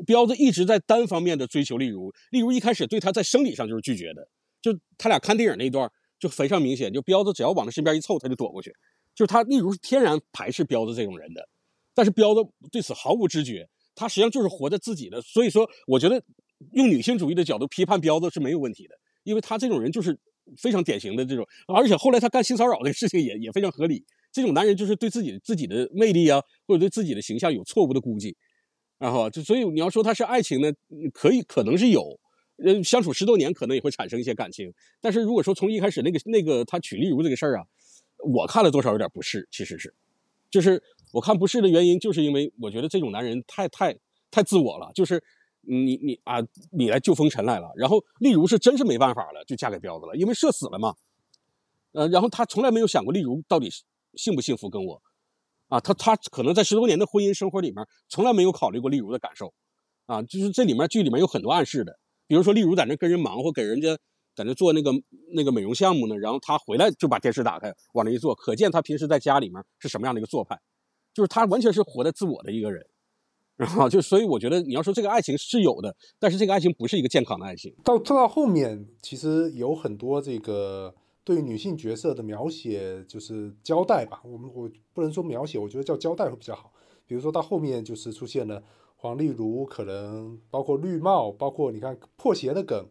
[0.07, 4.27] 彪子一直在单方面的追求例如，例如一开始对他在生理上就是拒绝的，
[4.63, 5.91] 就他俩看电影那一段。
[6.21, 8.75] 就非常明显，就彪子只要往他身边一凑，他就躲过去。
[9.15, 11.49] 就是他，例如是天然排斥彪子这种人的，
[11.95, 12.41] 但是彪子
[12.73, 15.23] 对此毫无知觉，他实际上就是活在自己的。
[15.23, 16.21] 所以说，我觉得
[16.73, 20.19] 用女性主义的角度批判彪子是没有问题的，因为他这种人就是
[20.57, 24.05] 非常典型的这种，而且后来他干性骚扰的事情也也非常合理。
[24.33, 28.37] 这种男人就是对自己自己的魅力啊，或者对自己的形象有错误的估计，
[28.99, 30.73] 然后就所以你要说他是爱情呢，
[31.12, 32.19] 可以可能是有。
[32.61, 34.75] 呃相处十多年，可能也会产生一些感情。
[35.01, 37.64] 但是如果说从一开始那个那个他娶丽茹这个事儿啊，
[38.25, 39.95] 我看了多少有点不适，其实是，
[40.51, 43.97] 就是我看不适的原因，就是因为我觉得这种男人太太
[44.29, 44.91] 太自我了。
[44.93, 45.23] 就是
[45.69, 46.39] 你你啊，
[46.71, 50.95] 你来救风尘来了，然后丽茹是真是没办法了，就嫁给彪子了，因为社死了嘛。
[51.93, 53.71] 呃，然后他从来没有想过丽茹到底
[54.15, 55.03] 幸不幸福跟我，
[55.69, 59.53] 啊，他他可能在十多年的婚姻生活里面，从来没有考虑过丽茹的感受，
[60.07, 61.99] 啊，就是这里面剧里面有很多暗示的。
[62.27, 63.97] 比如说，例如在那跟人忙活，给人家
[64.35, 64.93] 在那做那个
[65.33, 70.61] 那个美容项目呢，然后他回来就把电视打开，往那一坐，可见他平时在家里面是什么样的一个做派，
[71.15, 72.87] 就是他完全是活在自我的一个人，
[73.59, 77.75] 然后就所以我觉得你要说这个爱情是有的，但是这个爱情不是一个健康的爱情。
[77.85, 80.94] 到到后面，其实有很多这个
[81.25, 84.23] 对女性角色的描写，就是交代吧。
[84.25, 86.73] 我们我不能说描写，我觉得叫交代会比较好。
[87.05, 88.62] 比如说到后面就是出现了。
[89.01, 92.85] 黄丽茹可能包括绿帽，包括你看破鞋的梗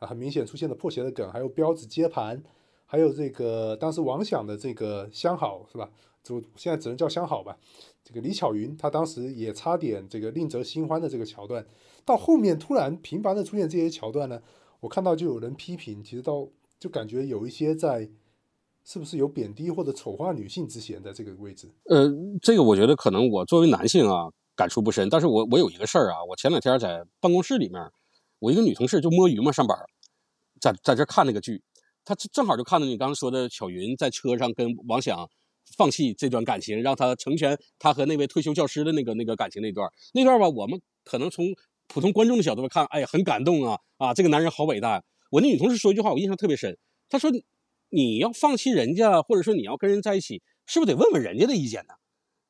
[0.00, 2.42] 啊，很明显出现了破鞋的梗，还有彪子接盘，
[2.84, 5.88] 还有这个当时王响的这个相好是吧？
[6.22, 7.56] 就现在只能叫相好吧。
[8.04, 11.64] 这个李巧云，她当时也差点这个另择新欢的这个桥段，
[12.04, 14.40] 到后面突然频繁的出现这些桥段呢，
[14.80, 16.48] 我看到就有人批评，其实到
[16.80, 18.10] 就感觉有一些在
[18.84, 21.68] 是不是有贬低或者丑化女性之嫌在这个位置？
[21.84, 27.80] 呃，这个我觉得可能我作为男性啊感触不深，但是我我有一个事儿啊，我前两天在办公室里面，
[28.40, 29.78] 我一个女同事就摸鱼嘛，上班，
[30.60, 31.62] 在在这看那个剧，
[32.04, 35.30] 她正好就看到你刚刚说的巧云在车上跟王响
[35.76, 41.54] 放弃这段感情，让他成全他和那位退休教师的那个那个感情那段那段吧，我们可能从
[41.88, 45.02] 普通观众的角度看，哎呀，很感动啊啊，这个男人好伟大。
[45.30, 46.76] 我那女同事说一句话，我印象特别深，
[47.08, 47.30] 她说。
[47.94, 51.92] 你要放弃人家，或者说你要跟人在一起，是不是得问问人家的意见呢？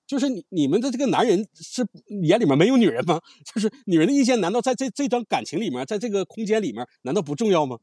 [0.07, 1.85] 就是你你们的这个男人是
[2.23, 3.21] 眼里面没有女人吗？
[3.53, 7.77] 就是女人的意见难道在这这段感情里面，在这个空间里面难道不重要吗？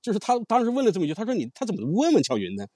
[0.00, 2.66] 就是他当时问了这么一句，他说你他怎么不问问巧云呢？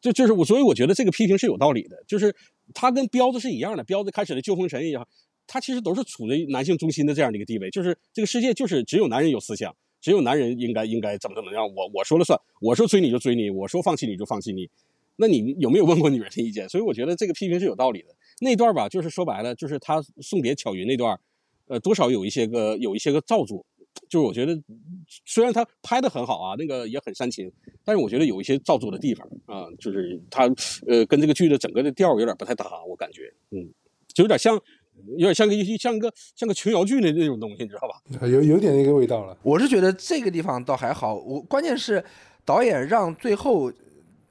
[0.00, 2.02] 就就是我，所以我觉得这个批评是有道理的。
[2.06, 2.34] 就是
[2.74, 5.06] 他跟彪子是一样的，彪子开始的旧封神也好，
[5.46, 9.74] 他其实都是处于男性中心的这样的一个地位，就是这个世界就是只有男人有思想。
[10.00, 14.70] 只有男人应该应该怎么怎么样，我我说了算，我说追你就追你，我说放弃你就放弃你，
[15.16, 16.68] 那你有没有问过女人的意见？
[16.68, 18.14] 所以我觉得这个批评是有道理的。
[18.40, 21.18] 那段吧，就是说白了，就是他送别巧云那段，
[21.66, 23.66] 呃，多少有一些个有一些个造作，
[24.08, 24.60] 就是我觉得
[25.24, 27.50] 虽然他拍的很好啊，那个也很煽情，
[27.84, 30.44] 但是我觉得有一些造作的地方啊，就是他
[30.86, 33.68] 呃跟这个剧的整个的调有点不太搭，我感觉，嗯，
[34.14, 34.60] 就有点像。
[35.16, 38.02] 有点像个像个像个琼瑶剧的那种东西，你知道吧？
[38.26, 39.38] 有有点那个味道了。
[39.44, 42.04] 我是觉得这个地方倒还好，我关键是
[42.44, 43.72] 导演让最后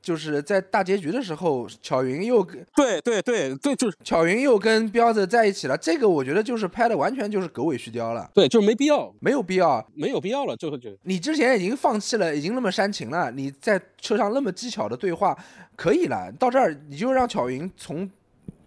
[0.08, 5.78] 就是在大结局的时候，巧云又跟对对对对，就是巧云又跟彪子在一起了。
[5.78, 8.32] 这个我觉得就是拍的完全就是狗尾续貂了。
[8.34, 10.56] 对，就是没必要，没有必要，没有必要了。
[10.56, 15.38] 最后就你之前已经放弃了，已经那么煽情了，你在车上那么技巧的对话
[15.76, 18.10] 可以了，到这儿你就让巧云从。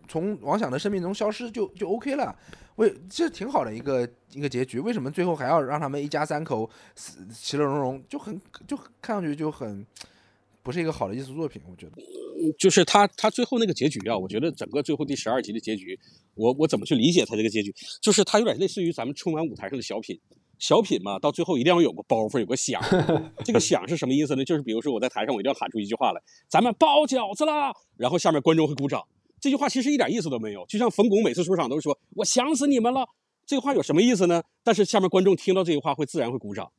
[0.06, 2.34] 从王想的生命中消失就就 OK 了，
[2.74, 4.80] 为这挺好的一个一个结局。
[4.80, 8.02] 为什么最后还要让他们一家三口死其乐融融？
[8.08, 9.86] 就很就看上去就很
[10.62, 11.60] 不是一个好的艺术作品。
[11.68, 12.02] 我觉得，
[12.58, 15.98] 就是他他最后那个结局啊，我觉得整个最后第十二集的结局，
[16.34, 17.74] 我我怎么去理解他这个结局？
[18.00, 20.18] 就是他有点类似于咱们春晚舞台上的小品，
[20.58, 22.80] 小品嘛，到最后一定要有个包袱，有个响。
[23.44, 24.44] 这个响是什么意思呢？
[24.44, 29.02] 就是比如说我在台上，我一定要喊出一句话来：“咱们包饺子啦！”然后下面观众会鼓掌。
[29.40, 33.06] 这句话其实一点意思都没有，就像冯巩每次出场都是说“我想死你们了”，
[33.46, 34.42] 这个话有什么意思呢？
[34.62, 36.70] 但是下面观众听到这句话会自然会鼓掌，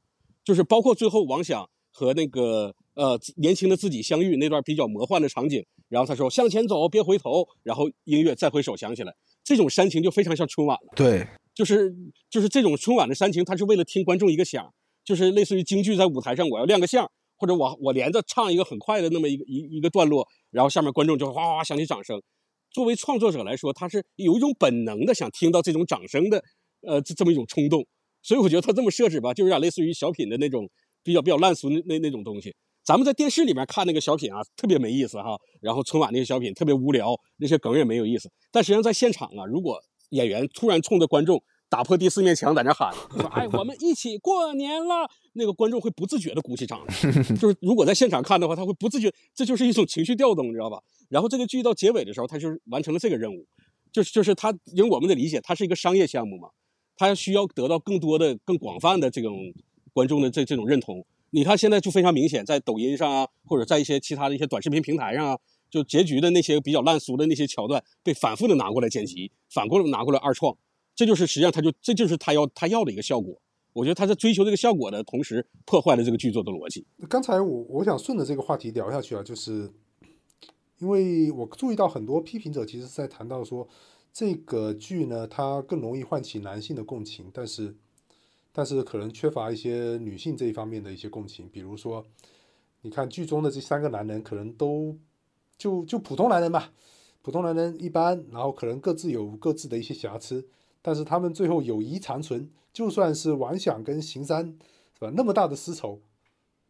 [0.43, 10.93] 就是包括最后王响和那个呃年轻的自己相遇那段比较魔幻的场景，然后他说“向前走，别回头”，然后音乐再回首响起来，这种煽情就非常像春晚了。
[10.95, 11.93] 对，就是
[12.29, 14.73] 就是这种春晚的煽情，它是为了听观众一个响，
[15.03, 22.21] 就是类似于京剧在舞台上我要亮个相，或者我我连着唱一个很快的那么一个一一个段落，然后下面观众就哗哗哗响起掌声。
[22.71, 26.41] 作为创作者来说，他是有一种本能的想听到这种掌声的，
[26.87, 27.85] 呃，这这么一种冲动。
[28.23, 30.69] 所以我觉得他这么设置吧，就有点类似于小品的那种
[31.03, 32.53] 比较比较烂俗那那那种东西。
[32.83, 35.37] 咱们在电视里面看那个小品啊，特别没意思哈。
[35.61, 38.29] 然后春晚那些小品特别无聊，那些梗也没有意思。
[38.51, 41.41] 但实际上在现场啊，如果演员突然冲着观众。
[41.71, 46.93] 打破第四面墙，在那喊说：“哎，我们一起过年了。”那个观众会不自觉的鼓起掌来，
[47.39, 50.77] 就是如果在现场看的话，他会不自觉，这就是一种情绪调动，你知道吧？
[51.07, 53.47] 然后这个剧到结尾的时候，他就是完成了这个任务，
[53.89, 56.49] 就是就是他，因为我们的理解，它是一个商业项目嘛，
[56.97, 59.37] 他需要得到更多的、更广泛的这种
[59.93, 61.05] 观众的这这种认同。
[61.31, 70.57] 你看现在就非常明显，在抖音上啊，或者在一些其他的一些短视频平台上啊，就结局的那些比较烂俗的那些桥段，被反复的拿过来剪辑，反过来拿过来二创。
[70.93, 73.41] 这就是实际上，他就这就是他要他要的一个效果。
[73.73, 76.85] 我觉得他在追求这个效果的同时，破坏了这个剧作的逻辑。
[77.07, 79.71] 刚才我我想顺着这个话题聊下去啊，就是
[80.79, 83.65] 因为我注意到很多批评者其实在谈到说，
[84.11, 87.73] 这个剧呢，它更容易唤起男性的共情，但是
[88.51, 91.47] 但是可能缺乏一些女性这一方面的一些共情。
[91.49, 92.05] 比如说，
[92.81, 94.97] 你看剧中的这三个男人，可能都
[95.57, 96.71] 就就普通男人吧，
[97.21, 100.47] 普通男人一般，然后可能各自有各自的一些瑕疵。
[100.81, 104.45] 但是他们最后友谊长存，就算是王想跟邢山，
[104.93, 105.11] 是吧？
[105.15, 106.01] 那么大的私仇，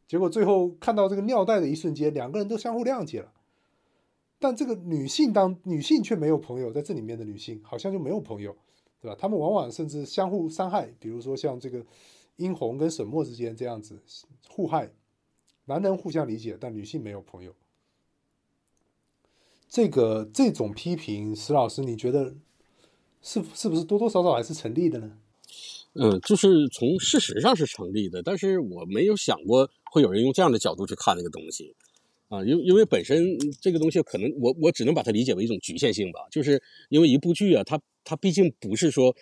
[0.06, 3.32] 结果最后看到这个尿袋的一瞬间，两个人都相互谅解了。
[4.38, 8.58] 但这个女性当女性却没有朋友，在这里面的女性好像就没有朋友，
[9.02, 9.18] 对吧？
[9.20, 11.84] 他们往往甚至相互伤害，比如说像这个
[12.36, 14.00] 殷红跟沈墨之间这样子
[14.48, 14.92] 互害，
[15.66, 17.54] 男人互相理解，但女性没有朋友。
[19.68, 22.36] 这个这种批评，石老师，你觉得？
[23.24, 25.16] 是是不是多多少少还是成立的呢？
[25.94, 31.76] 嗯，就是从事实上是成立的，但是我没有想过会有人用这样的角度去看那个东西，
[32.32, 39.14] 啊，因因为本身这个东西可能我我只能把它理解为一种局限性吧，就是因为一部剧啊，它它毕竟不是说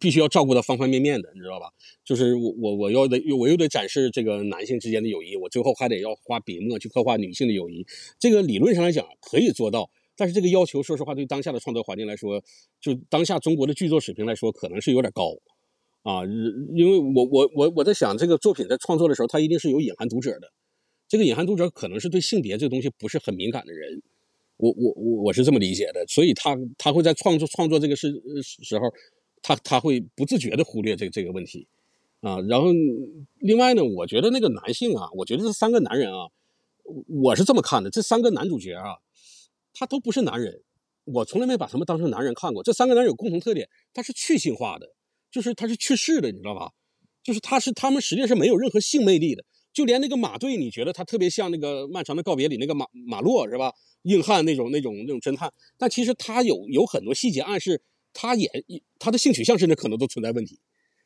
[0.00, 1.70] 必须要照顾到方方面面的，你知道吧？
[2.04, 7.86] 就是我我我要得我又得展示这个男性之间的友谊，我最后还得要花笔墨去刻画女性的友谊，
[8.18, 12.42] 这个理论上来讲可以做到，但是这个要求说实话对当下的创作环境来说，
[12.80, 15.36] 就当下中国的剧作水平来说，可能是有点高。
[16.02, 16.20] 啊，
[16.74, 20.52] 因为我我我我在想，这个作品在创作的时候，它一定是有隐含读者的。
[21.14, 24.02] 这个隐含读者可能是对性别这个东西不是很敏感的人，
[24.56, 26.04] 我我我我是这么理解的。
[26.08, 28.12] 所以他他会在创作创作这个时
[28.42, 28.92] 时候，
[29.40, 31.68] 他他会不自觉的忽略这这个问题
[32.18, 32.40] 啊。
[32.48, 32.72] 然后
[33.38, 36.26] 另外呢，我觉得那个男性啊，我觉得这三个男人啊，
[37.06, 38.96] 我是这么看的，这三个男主角啊，
[39.72, 40.62] 他都不是男人，
[41.04, 42.60] 我从来没把他们当成男人看过。
[42.64, 44.88] 这三个男人有共同特点，他是去性化的。
[45.30, 46.72] 就是他是去世的，你知道吧？
[47.22, 49.44] 就是他是他们实际上是没有任何性魅力的，
[49.74, 53.72] 就连那个马队，你觉得他特别像那个《漫长的告别》里那个马马洛是吧？
[54.04, 58.48] 硬汉那种那种那种侦探，但其实他有有很多细节暗示，他也
[58.98, 60.58] 他的性取向甚至可能都存在问题，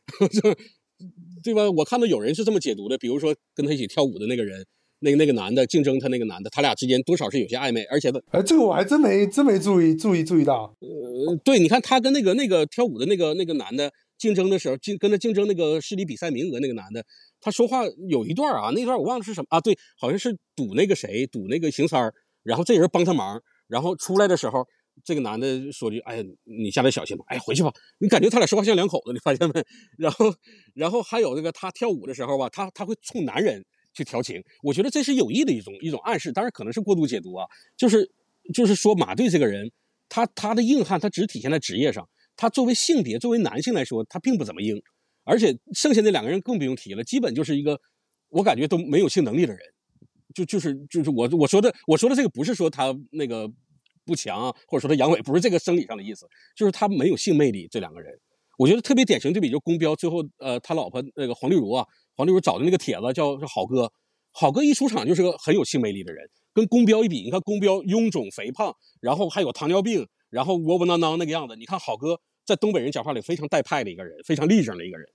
[1.42, 1.68] 对吧？
[1.70, 4.64] 我看到有人是这么解读的，比如说跟他一起跳舞的那个人。
[5.00, 10.74] 那个那个男的竞争他那个男的，他俩之间多少是有些暧昧，而且他哎，这个我还真没真没注意注意注意到。
[10.80, 17.06] 呃，对，你看他跟那个那个跳舞的那个那个男的竞争的时候，竞跟他竞争那个市里比赛名额那个男的，
[17.41, 22.12] 他说话有一段啊，那段我忘了是什么啊，对，好像是赌那个谁赌那个邢三儿，
[22.43, 24.66] 然后这人帮他忙，然后出来的时候，
[25.05, 29.64] 这个男的说句，哎呀，你下来小心吧，哎，回去吧，你感觉他俩说话像两口子，你发现没？
[29.99, 30.34] 然后
[30.74, 33.64] 然后还有那个他跳舞的时候吧，他他会冲男人。
[33.95, 37.45] 去调情，我觉得这是有意的一种一种暗示，当然可能是过度解读啊。
[37.76, 38.09] 就是
[38.55, 39.72] 就是说，马队这个人，
[40.09, 42.09] 他他的硬汉，他只体现在职业上。
[42.36, 44.80] 他作为性别，作为男性来说，他并不怎么硬。
[45.29, 47.79] 而且剩下那两个人更不用提了，基本就是一个
[48.31, 49.61] 我感觉都没有性能力的人。
[50.35, 53.51] 就就是就是我我说的我说的这个不是说他那个
[54.05, 56.26] 不强，或者说他阳痿，不是这个生理上的意思，
[56.57, 57.68] 就是他没有性魅力。
[57.70, 58.18] 这两个人，
[58.57, 61.87] 我觉得特别典型对比，就宫彪最后呃他老婆那个黄丽茹啊。
[62.14, 63.93] 黄丽茹找的那个帖子叫“是好哥”，
[64.33, 71.55] 好哥一出场就是个很有性魅力的人，跟宫彪一比，你看宫彪臃肿肥胖，然后还有糖尿病，然后窝窝囊囊那个样子。
[71.55, 75.09] 你看好哥在东北人讲话里非常带派的一个人，非常立正的一个人。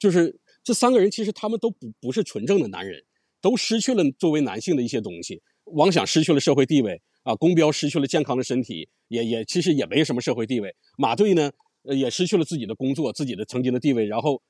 [0.00, 3.00] 就是这三个人其实他们都不不是纯正的男人，
[3.40, 5.40] 都失去了作为男性的一些东西。
[5.66, 10.74] 王想失去了社会地位啊，宫彪失去了健康的身体，也也其实也没什么社会地位。
[10.98, 11.52] 马队呢，
[11.84, 14.42] 也失去了自己的工作，自己的曾经的地位，然后。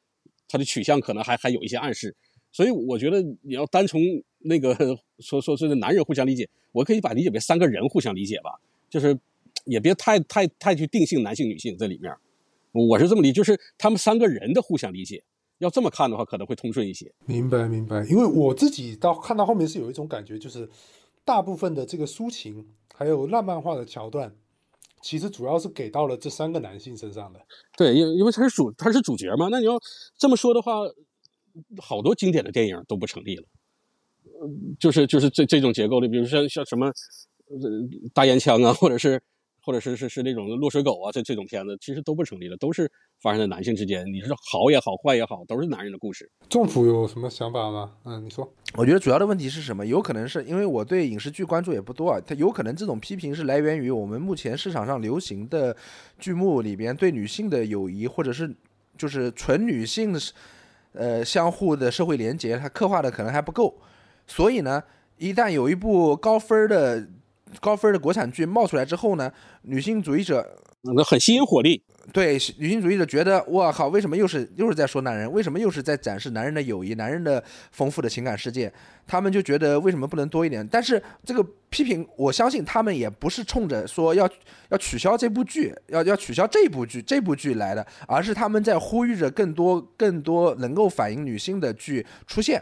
[0.53, 2.13] 他的取向可能还还有一些暗示，
[2.51, 4.01] 所以我觉得你要单从
[4.39, 4.75] 那个
[5.21, 9.17] 说说这个男人互相理解，我可以把理解为三个人互相理解吧，就是
[9.65, 12.13] 也别太太太去定性男性女性在里面，
[12.73, 15.23] 我是这么理，就是他们三个人的互相理解，
[15.61, 17.11] 要这么看的话可能会通顺一些。
[17.25, 20.69] 明白明白，因为我自己到看到后面是有一种感觉，就是
[21.25, 24.35] 大部分的这个抒情还有浪漫化的桥段。
[25.03, 27.41] 其实主要是给到了这三个男性身上的，
[27.77, 29.49] 对，因因为他是主他是主角嘛。
[29.51, 29.79] 那你要
[30.19, 30.73] 这么说的话，
[31.81, 33.45] 好多经典的电影都不成立了。
[34.79, 36.93] 就是就是这这种结构的，比如像像什么呃
[38.13, 39.23] 大烟枪啊，或者是。
[39.63, 42.91] 或者是是是那种落水狗啊，这这种片子其实都不成立的，都是
[43.21, 44.05] 发生在男性之间。
[44.13, 46.31] 你是好也好，坏也好，都是男人的故事。
[46.49, 47.93] 政府有什么想法吗？
[48.05, 48.53] 嗯，你说。
[48.75, 49.85] 我觉得主要的问题是什么？
[49.85, 55.77] 有可能是因为我对影视剧关注也不多啊，它有可能这种批评是来源于我们目前市场上流行的
[56.19, 58.55] 剧目里边对女性的友谊，或者是
[58.97, 60.21] 就是纯女性的
[60.93, 63.77] 呃相互的社会连结，它刻画的可能还不够。
[64.27, 64.83] 所以呢，
[65.19, 67.09] 一旦有一部高分的。
[67.61, 69.33] 高分的国产剧冒出来之后呢，
[69.63, 70.47] 女性主义者
[70.83, 71.83] 那很吸引火力。
[72.13, 75.31] 对，女性主义者觉得，我靠，为什么又是又是在说男人？
[75.31, 78.73] 为什么又是在展示男人的友谊、男人的丰富的情感世界？
[79.07, 80.67] 他们就觉得为什么不能多一点？
[80.69, 84.29] 但是这个批评，我相信他们也不是冲着说要
[84.71, 92.61] 要取消这部剧，要要取消这部剧这部剧来的，而是他们在呼吁着更多更多能够反映女性的剧出现。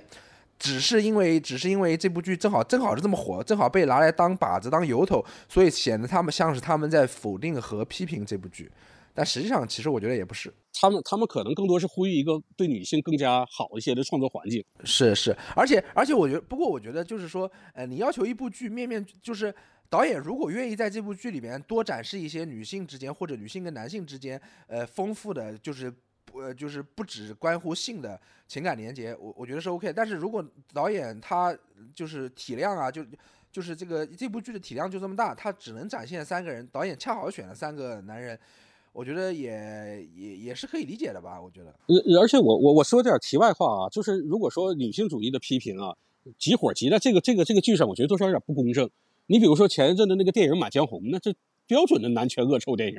[0.58, 8.70] 只是因为，只是因为这部剧正好正好是这么火，正好被拿来当靶子当由头，所以显得他们像是他们在否定和批评这部剧。
[9.14, 10.52] 但实际上，其实我觉得也不是。
[10.80, 14.64] 他们他们可能更多是呼吁一个对女性更加好一些的创作环境。
[14.84, 19.52] 是是，而且而且我觉得，不过我觉得就是说，呃，你要求一部剧面面就是
[19.88, 25.92] 导演如果愿意在这部剧里面多展示一些女性之间或者女性跟男性之间，呃，丰富的就是。
[26.34, 29.92] 呃，就是不只关乎性的情感连接，我我觉得是 OK。
[29.92, 31.56] 但是如果导演他
[31.94, 33.04] 就是体量啊，就
[33.50, 38.38] 就是这个这部剧的体量就这么大，他只能展现三个人，导演恰好选了三个男人，
[38.92, 41.40] 我觉得也也也是可以理解的吧？
[41.40, 45.96] 我觉得，呃，而且我我我说点题外话啊，就是如果说女性主义的批评啊，
[46.38, 48.88] 集火集在这个这个这个剧上，我觉得多少有点不公正。
[49.26, 51.34] 你比如说前一阵的那个电影《满江红》，那这
[51.66, 52.96] 标准的男权恶臭电影，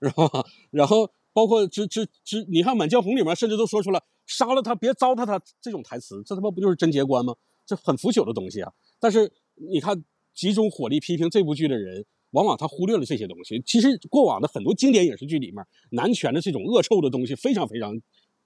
[0.00, 0.28] 是吧？
[0.70, 7.34] 然后包括之之之，你看《满江红》里面甚至都说出了杀了他别糟蹋他这种台词，这他妈不就是贞洁观吗？
[7.66, 8.72] 这很腐朽的东西啊！
[8.98, 10.02] 但是你看
[10.34, 12.06] 集中火力批评这部剧的人。
[12.34, 13.62] 往往他忽略了这些东西。
[13.64, 17.96] 其实过往的很多经典影视剧里面，男权的这种恶臭的东西非常非常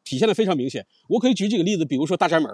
[0.05, 0.87] 体现的非常明显。
[1.09, 2.51] 我可以举几个例子，比如说《大宅门》，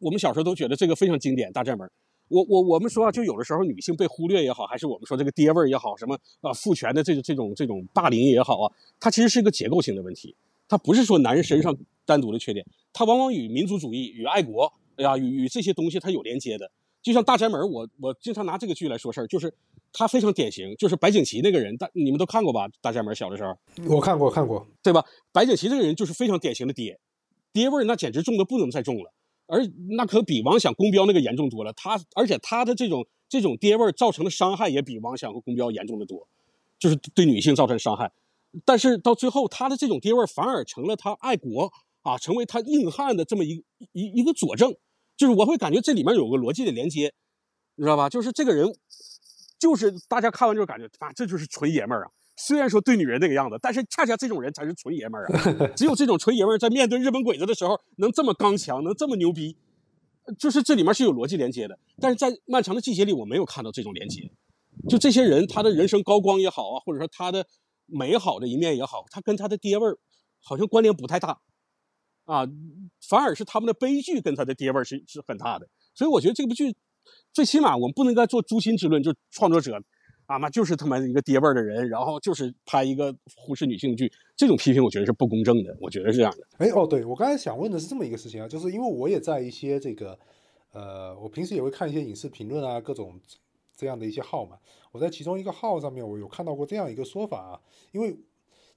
[0.00, 1.86] 我们小时候都觉得这个非常经典，《大宅门》。
[2.30, 10.34] 我我我们说啊，就有的时候女性被忽略也好，还是我们说这个爹味儿也好，什么啊父权的这个这种这种霸凌也好啊，它其实是一个结构性的问题。
[10.66, 11.76] 它不是说男人身上
[12.06, 16.70] 单独的缺点，它往往与民族主义、与爱国，哎呀，与与这些东西它有连接的。
[17.02, 19.52] 就像《大宅门》，我我经常拿这个剧来说事儿，就是。
[19.92, 22.68] 他非常典型，就是白景琦那个人，大你们都看过吧？
[22.80, 23.52] 大宅门小的时候，
[23.88, 25.04] 我看过看过，对吧？
[25.32, 26.96] 白景琦这个人就是非常典型的爹，
[27.52, 29.12] 爹味儿那简直重的不能再重了，
[29.50, 31.72] 而那可比王想、公标那个严重多了。
[31.74, 36.28] 他而且他的这种这种爹味儿造成的伤害也比王想和公标严重的多，
[36.78, 38.12] 就是对女性造成伤害。
[38.64, 41.72] 但是到最后，他的这种爹味儿反而成了他爱国
[42.02, 44.74] 啊，成为他硬汉的这么一一一个佐证。
[45.16, 47.12] 就是我会感觉这里面有个逻辑的连接，
[47.74, 48.08] 你知道吧？
[48.08, 48.74] 就是这个人。
[49.60, 52.10] 就是大家看完之后感觉，啊，这就是纯爷们儿啊！
[52.42, 55.68] 虽然说对女人那个样子，但是恰恰这种人才是纯爷们儿啊！
[55.76, 59.56] 只有这种纯爷们儿在面对日本鬼子的时候，能这么刚强，能这么牛逼，
[60.38, 61.78] 就是这里面是有逻辑连接的。
[62.00, 64.30] 但是在漫长的季节里，我没有看到这种连接。
[64.88, 67.46] 就这些人，他的人生高光也好啊，或者说他的
[67.84, 69.98] 美好的一面也好，他跟他的爹味儿
[70.42, 71.40] 好像关联不太大
[72.24, 72.46] 啊，
[73.06, 75.68] 反而是他们的悲剧跟他的爹味儿是是很大的。
[75.94, 76.74] 所以我觉得这部剧。
[77.32, 79.82] 最起码我们不能该做诛心之论，就创作者，
[80.30, 86.46] 啊妈就是他妈一个爹味儿的人，然后就是拍一个忽视女性剧，这种批评我觉得是不公正的，我觉得是这样的。
[86.58, 90.16] 哎哦，对我刚才想问的是这么一个事情啊，就是因为我也在一些这个，
[90.72, 93.20] 呃，我平时也会看一些影视评论啊，各种
[93.76, 94.56] 这样的一些号嘛，
[94.92, 97.60] 我在其中一个号上面我有看到过这样一个说法啊，
[97.90, 98.16] 因为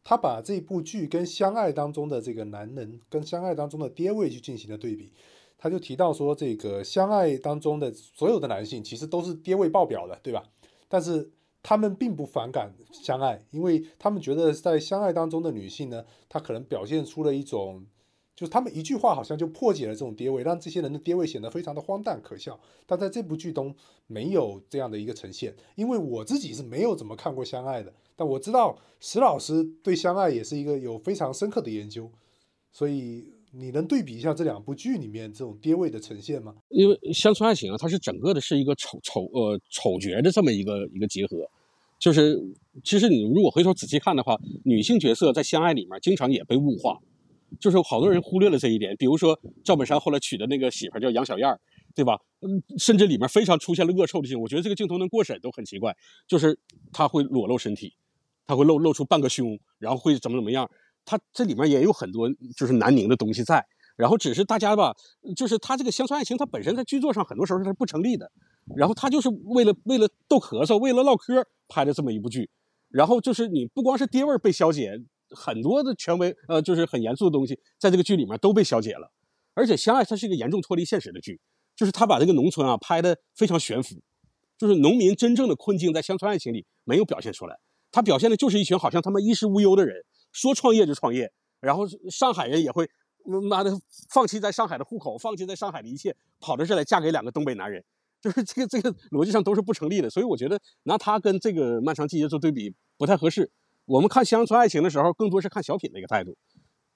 [0.03, 5.13] 他把这部剧跟《相爱》当中的这个男人跟《相爱》当中的爹味去进行了对比。
[5.55, 10.43] 他就提到说，这个相爱当中的所有的男性其实都是爹味爆表的，对吧？
[10.89, 11.31] 但是
[11.63, 17.85] 他们并不反感相爱，因为他们觉得在相爱当中的女性呢，她可能表现出了一种，
[18.35, 22.59] 就是他们一句话好像就破解了这种跌位，让这些人的跌位显得非常的荒诞可笑。
[22.85, 23.73] 但在这部剧中
[24.05, 32.11] 没有这样的一个呈现，因为我自己是没有怎么看过相爱的，但我知道石老师对相爱也是一个有非常深刻的研究，
[32.71, 33.33] 所以。
[33.55, 36.55] 你能对比一下这两部剧里面这种爹味的呈现吗？
[36.69, 41.37] 因为《乡村爱情》啊，它是整个的是一个丑丑呃丑角的这么一个一个结合，
[41.99, 42.35] 就是
[42.83, 44.35] 其实你如果回头仔细看的话，
[44.65, 46.97] 女性角色在《相爱》里面经常也被物化，
[47.59, 48.95] 就是好多人忽略了这一点。
[48.97, 51.47] 比如说赵本山后来娶的那个媳妇叫杨小燕，
[51.93, 52.17] 对吧？
[52.41, 55.95] 嗯，甚至里面非常出现了恶臭的镜头，我觉得这个镜头能过审都很奇怪，
[56.27, 56.57] 就是
[56.91, 57.93] 他会裸露身体，
[58.47, 60.67] 他会露露出半个胸，然后会怎么怎么样。
[61.05, 64.95] 它这里面也有很多就是南宁的东西在，然后只是大家吧，
[65.35, 68.31] 就是他这个乡村爱情，它本身在剧作上很多时候它是不成立的，
[68.75, 72.49] 然后他就是为了为了逗咳嗽，为了唠嗑拍的这么一部剧，
[72.89, 74.97] 然后就是你不光是爹味被消解，
[75.29, 79.11] 很多的权威呃就是很严肃的东西在这个剧里面都被消解了，
[79.53, 81.39] 而且相爱它是一个严重脱离现实的剧，
[81.75, 83.95] 就是他把这个农村啊拍的非常悬浮，
[84.57, 87.59] 就是农民真正的困境在乡村爱情里没有表现出来，
[87.91, 90.03] 他表现的就是一群好像他妈衣食无忧的人。
[90.33, 91.31] 说创业就创业，
[91.61, 92.89] 然后上海人也会，
[93.49, 93.71] 妈的
[94.13, 97.81] 放弃在上海的户口，放弃在上海的一切，跑到这来嫁给两个东北男人，
[98.19, 100.09] 就是这个这个逻辑上都是不成立的。
[100.09, 103.49] 所以我觉得拿他跟这个漫长季节做对比不太合适。
[103.85, 106.35] 我们看乡村爱情的时候，更多是看小品的一个态度，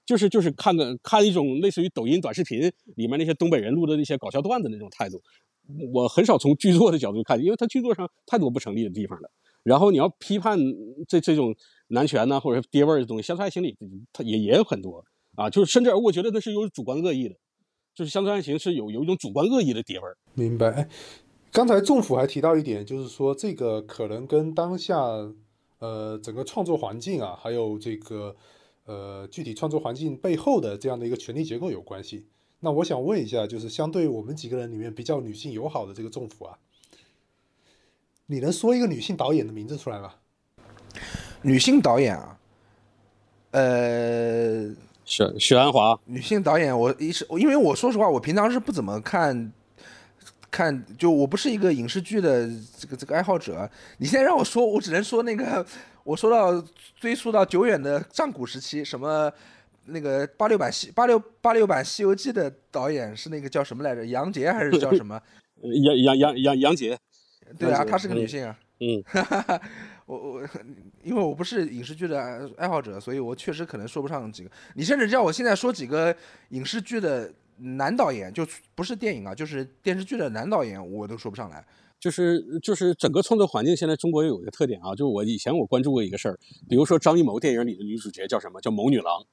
[0.05, 2.59] 就是就是看个看一种类似于抖音短视频
[2.95, 5.21] 里面那些东北人录的那些搞笑段子那种态度。
[5.93, 9.29] 我很少从剧作的角度看，因为他剧作上太多不成立的地方了。
[9.63, 10.57] 然后你要批判
[11.07, 11.55] 这这种。
[11.88, 13.77] 男权呢，或者爹味儿的东西，乡村爱情里
[14.11, 15.03] 它也也有很多
[15.35, 17.35] 啊，就是甚至我觉得那是有主观恶意的，
[17.95, 20.17] 就是乡村爱情是有有一种主观恶意的爹味儿。
[20.33, 20.89] 明白。
[21.51, 24.99] 刚才政府还提到一点，就是说这个可能跟当下
[25.79, 28.35] 呃整个创作环境啊，还有这个
[28.85, 32.27] 呃具体创作环境背后的这样的一个权力结构有关系。
[32.59, 36.57] 那我想问一下，就是相对我们几个人里面比较女性友好的这个政府啊，
[38.25, 40.15] 你能说一个女性导演的名字出来吗？
[41.41, 42.38] 女性导演啊，
[43.51, 44.69] 呃，
[45.05, 45.97] 许许鞍华。
[46.05, 49.51] 女性导演，我一是因为我说实话，我平常是不怎么看
[50.51, 53.69] 看，就我不是一个影视剧的这个这个爱好者。
[53.97, 55.65] 你现在让我说，我只能说那个，
[56.03, 56.63] 我说到
[56.99, 59.31] 追溯到久远的上古时期，什么
[59.85, 64.05] 那个八六版西八六八六版《西游记》的导演是那个叫什么来着？
[64.05, 65.21] 杨洁还是叫什么？
[65.61, 66.97] 杨杨杨杨杨洁，
[67.57, 68.57] 对啊，她是个女性啊。
[68.79, 69.03] 嗯，
[70.07, 70.49] 我我
[71.03, 74.49] 因为我不是影视剧的爱好者，所以我确实可能说不上几个。
[74.73, 76.15] 你甚至叫我现在说几个
[76.49, 81.63] 影视剧的男导演，就不是电影啊，就是电视剧的男导演，我都说不上来。
[81.99, 86.39] 就是就是整个创作环境现在中国有一个特点啊，就是我以前我关注过一个事儿，
[86.69, 88.61] 比如说张艺谋电影里的女主角叫什么？
[88.61, 89.25] 叫谋女郎，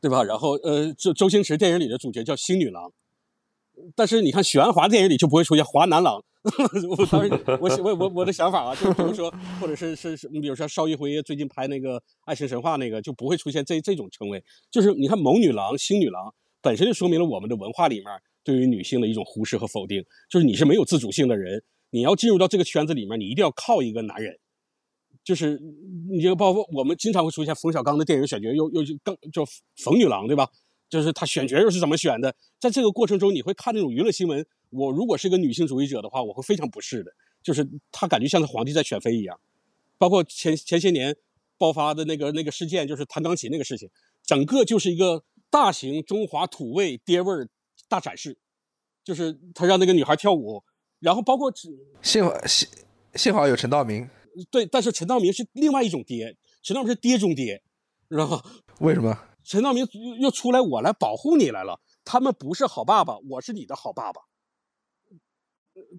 [0.00, 0.22] 对吧？
[0.22, 2.92] 然后呃，周周星驰电影里的主角叫星女郎，
[3.94, 6.22] 但是你看许鞍华电影里就不会出现华男郎。
[6.42, 14.42] 我当时我我我我的想法啊，就是比如说，或者是是是，你比如说邵艺辉最近拍那个《爱情神话》那个，就不会出现这这种称谓。
[14.68, 18.06] 就是你看谋女郎、星女郎，本身就说明了我们的文化里面
[18.42, 20.04] 对于女性的一种忽视和否定。
[20.28, 24.36] 就是你是没有自主性的人，你要进入到这个圈子里面，你一定要靠一个男人。
[25.22, 25.60] 就是
[26.10, 29.44] 你就包括我们经常会出现冯小刚的电影选角又又就更就
[29.84, 30.48] 冯女郎对吧？
[30.92, 32.34] 就是他选角又是怎么选的？
[32.60, 34.44] 在这个过程中，你会看那种娱乐新闻。
[34.68, 37.10] 我如果是个女性主义者的话，我会非常不适的。
[37.42, 39.40] 就是他感觉像是皇帝在选妃一样。
[39.96, 41.16] 包括前前些年
[41.56, 43.88] 爆发的那个那个事件，就是弹钢琴那个事情，
[44.22, 47.48] 整个就是一个大型中华土味爹味儿
[47.88, 48.36] 大展示。
[49.02, 50.62] 就是他让那个女孩跳舞，
[51.00, 51.50] 然后包括
[52.02, 52.68] 幸好幸
[53.14, 54.06] 幸好有陈道明，
[54.50, 57.62] 对，但是陈道明是另外一种爹，陈道明是爹中爹，
[58.10, 58.42] 知道吗？
[58.80, 59.18] 为什么？
[59.44, 61.80] 陈道明又又出来，我来保护你来了。
[62.04, 64.22] 他们不是好爸爸，我是你的好爸爸。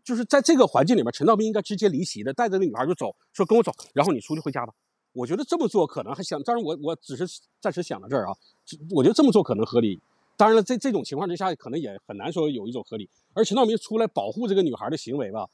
[0.03, 4.73] 就是在这个环境里面，陈道明应该直接离席的，带着那女孩就走，说跟我走，然后你出去回家吧。
[5.13, 7.25] 我觉得这么做可能还想，当然我我只是
[7.59, 8.35] 暂时想到这儿啊，
[8.91, 10.01] 我觉得这么做可能合理。
[10.35, 13.09] 当然了，在这种情况之下，可能也很难说有一种合理。
[13.33, 15.47] 而陈道明出来保护这个女孩的行为吧，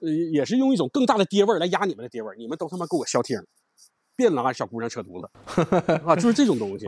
[0.00, 3.40] 呃，也是用一种更大的爹味儿来压你们的爹味儿，你们都他妈给我消停，
[4.16, 5.30] 别拿小姑娘扯犊子
[6.06, 6.86] 啊，就是这种东西。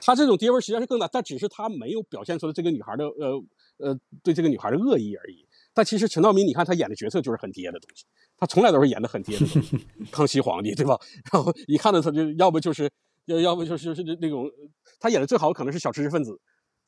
[0.00, 3.44] 他这种爹味儿实际上是更大，但只是他没有表现出来这个女孩的呃
[3.78, 5.46] 呃对这个女孩的恶意而已。
[5.74, 8.04] 但其实陈道明，你看他演的角色就是很爹的东西，
[8.36, 9.86] 他从来都是演的很爹的东西。
[10.10, 10.98] 康熙皇帝对吧？
[11.32, 12.90] 然后一看到他就要不就是
[13.26, 14.50] 要要不就是是那种
[14.98, 16.38] 他演的最好可能是小知识分子，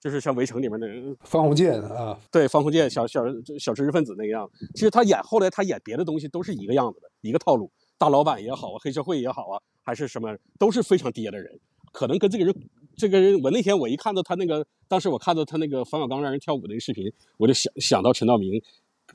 [0.01, 0.87] 就是像《围城》里面的
[1.25, 3.23] 方鸿渐啊，对方鸿渐小小
[3.59, 4.51] 小知识分子那个样。
[4.75, 7.71] 其实他演后来他演别的东西都是一个样子的，一个套路。
[7.99, 11.61] 大老板也好啊，黑社会也好啊，还是什么都是非常爹的人。
[11.93, 12.55] 可能跟这个人，
[12.97, 18.61] 这个人，我那天我一看到他那个，当时我看到他那个冯小刚让人跳舞那个视频，我就想想到陈道明，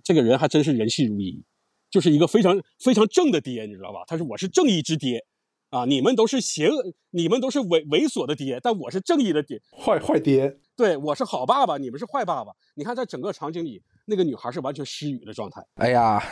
[0.02, 1.44] 这个人还真是人细如一，
[1.90, 4.00] 就是一个非常非常正的爹，你知道吧？
[4.08, 5.26] 他说我是正义之爹，
[5.72, 12.54] 啊，你们都是邪恶，你们都是猥猥琐的爹，但我是正义的爹，坏坏爹，对我是好爸爸，你们是坏爸爸。
[12.74, 15.62] 你看在整个场景里，那个女孩是完全失语的状态。
[15.76, 16.24] 哎呀，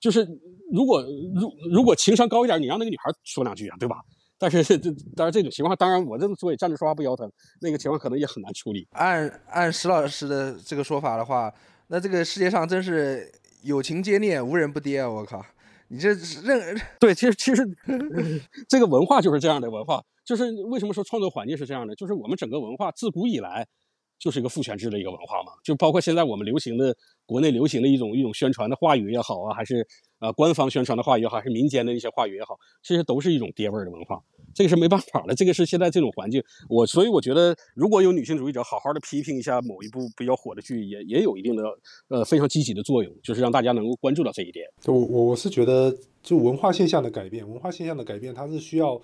[0.00, 0.26] 就是
[0.72, 1.00] 如果
[1.36, 3.98] 如如果情商高一点，你让那个女孩说两句啊，对吧？
[4.38, 7.30] 但是 这当然这种情况，当然我这么说也站着说话不腰疼，
[7.60, 8.88] 那个情况可能也很难处理。
[8.90, 11.54] 按按石老师的这个说法的话，
[11.86, 13.30] 那这个世界上真是
[13.62, 15.08] 有情皆孽，无人不爹啊！
[15.08, 15.40] 我靠，
[15.86, 16.08] 你这
[16.42, 17.64] 认 对，其实其实
[18.68, 21.94] 这个文化就是这样的文化，就是为什么说创作环境是这样的？
[21.94, 23.64] 就是我们整个文化自古以来
[24.22, 26.96] 就是一个父权制的一个文化嘛，就包括现在我们流行的
[27.26, 29.84] 国内流行的一种一种宣传的话语也好啊，还是
[30.20, 34.22] 呃官方宣传的话语也好，还是民间的一些话语也好，其实都是一种爹味儿的文化。
[34.54, 41.64] 这个是没办法的，这个是现在这种环境，我所以我觉得，如果有女性主义者好好的批评一下某一部比较火的剧，也也有一定的
[42.08, 44.66] 呃非常积极的作用，就是让大家能够关注到这一点。
[44.84, 45.92] 我我我是觉得，
[46.22, 49.00] 就文化现象的改变，文化现象的改变，它是需要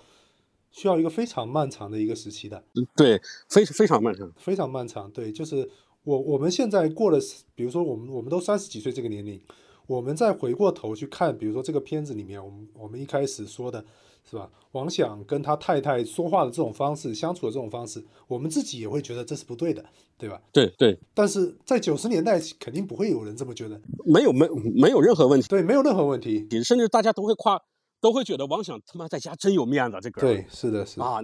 [0.71, 2.63] 需要一个非常漫长的一个时期的。
[2.95, 5.09] 对，非非常漫长，非常漫长。
[5.11, 5.69] 对，就是
[6.03, 7.19] 我我们现在过了，
[7.55, 9.39] 比如说我们我们都三十几岁这个年龄，
[9.87, 13.83] 我们再回过头去看，比如说这个片子里面，我们我们一开始说的。
[14.29, 14.47] 是吧？
[14.73, 19.83] 王想跟他太太说话的这种方式，相处的这种方式，我们自己也会觉得这是不对的，
[20.19, 20.39] 对吧？
[20.51, 20.95] 对对。
[21.15, 23.81] 但是在九十年代，肯定不会有人这么觉得。
[24.05, 25.47] 没有没没有任何问题。
[25.47, 26.47] 对，没有任何问题。
[26.63, 27.59] 甚至大家都会夸，
[28.01, 30.21] 都会觉得王想他妈在家真有面子，这个。
[30.21, 31.19] 对，是的，是啊，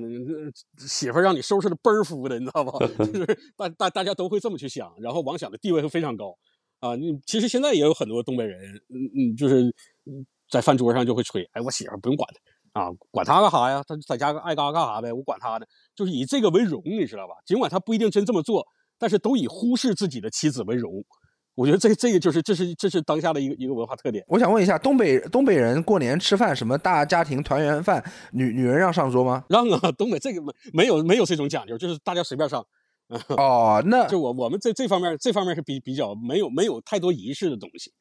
[0.77, 2.79] 媳妇让你收拾的倍儿服的，你知道吧？
[2.97, 6.37] 就是 大大大家都会这么去想，然后王想的地位会非常高
[6.79, 6.95] 啊。
[6.95, 9.73] 你其实现在也有很多东北人，嗯嗯，就是
[10.49, 12.81] 在饭桌上就会吹，哎，我媳妇不用管他。
[12.81, 13.81] 啊，管他干啥呀？
[13.87, 15.65] 他在家爱干啥干啥呗，我管他呢。
[15.95, 17.35] 就是以这个为荣，你知道吧？
[17.45, 18.67] 尽管他不一定真这么做，
[18.99, 20.91] 但是都以忽视自己的妻子为荣。
[21.55, 24.23] 我觉得这这个就是这是这是当下的一个一个文化特点。
[24.27, 29.43] 我想问一下，东北东北人过年吃饭什么大家庭团圆饭，女女人让上桌吗？
[29.49, 32.65] 让啊，东北这个没没有没有这种讲究，就是大家随便上。
[33.37, 37.93] 哦，那就我我们这这方面这方面是比比较没有没有太多仪式的东西，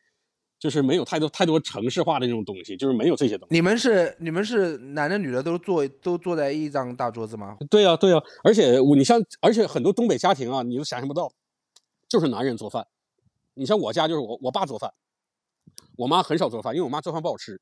[0.59, 3.55] 就是没有太多太多城市化的那种东西，就是没有这些东西。
[3.55, 7.57] 你们是你们是男的女的都坐都坐在一张大桌子吗？
[7.69, 11.31] 对呀、对呀、而且我你像而且很多东北家庭啊，你都想象不到，
[12.09, 12.87] 就是男人做饭。
[13.55, 14.93] 你像我家就是我我爸做饭，
[15.97, 17.61] 我妈很少做饭，因为我妈做饭不好吃。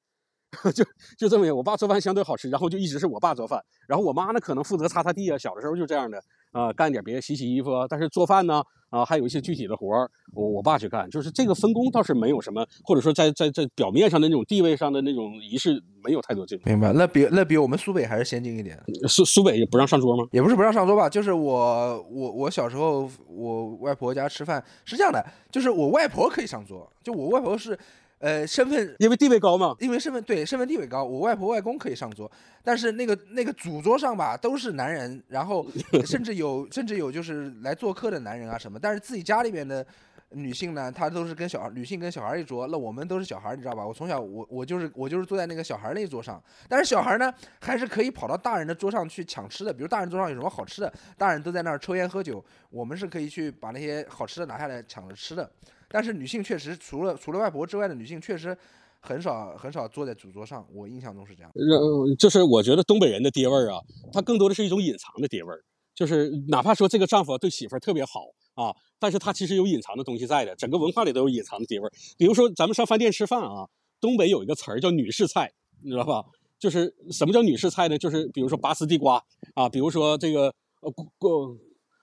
[0.75, 0.85] 就
[1.17, 6.23] 就这么样，我爸做饭相对好吃，然后就一直是我爸做饭，然后我妈呢可能负责擦擦地啊，小的时候就这样的
[6.53, 16.65] 啊、干点别的洗洗衣服啊，但是做饭呢啊、还有一些具体的活儿，我我爸去干，就是这个分工倒是没有什么，或者说在在在表面上的那种地位上的那种仪式没有太多这种。
[16.67, 18.79] 明白，那比那比我们苏北还是先进一点。
[19.09, 20.25] 苏苏北也不让上桌吗？
[20.33, 27.79] 也不是不让上桌吧，就是我我我小时候我外婆家吃饭是这样的，就是我外婆可以上桌，就我外婆是
[28.23, 29.75] 呃身份因为地位高嘛。
[29.81, 32.31] 因为身份对身份地位高，我外婆外公可以上桌，
[32.63, 35.67] 但是那个那个主桌上吧都是男人，然后
[36.07, 39.85] 甚至有甚至有就是来做客的男人啊什么，但是自己家里面的
[40.31, 43.85] 女性呢，她都是跟小孩女性跟小孩一桌，那我们都是小孩，你知道吧？
[43.85, 55.51] 我从小我我就是我就是坐在那个小孩那一桌上，但是小孩呢还是可以跑到大人的桌上去抢吃的，比如大人桌上有什么好吃的，大人都在那儿抽烟喝酒，我们是可以去把那些好吃的拿下来抢着吃的。
[55.93, 58.57] 但是女性确实除了除了外婆之外的女性确实
[59.01, 61.53] 很少很少坐在主桌上，我印象中是这样。
[61.55, 63.79] 呃，就是我觉得东北人的爹味儿啊，
[64.13, 65.63] 他更多的是一种隐藏的爹味儿，
[65.95, 68.21] 就是哪怕说这个丈夫对媳妇儿特别好
[68.55, 71.93] 啊，但是他其实有隐藏的东西在的，整个文化里都有隐藏的爹味儿。
[72.17, 73.69] 比如说咱们上饭店吃饭啊，
[74.01, 76.25] 东北有一个词儿叫女士菜，你知道吧？
[76.59, 77.99] 就是什么叫女士菜呢？
[77.99, 79.21] 就是比如说拔丝地瓜
[79.55, 81.57] 啊，比如说这个呃锅锅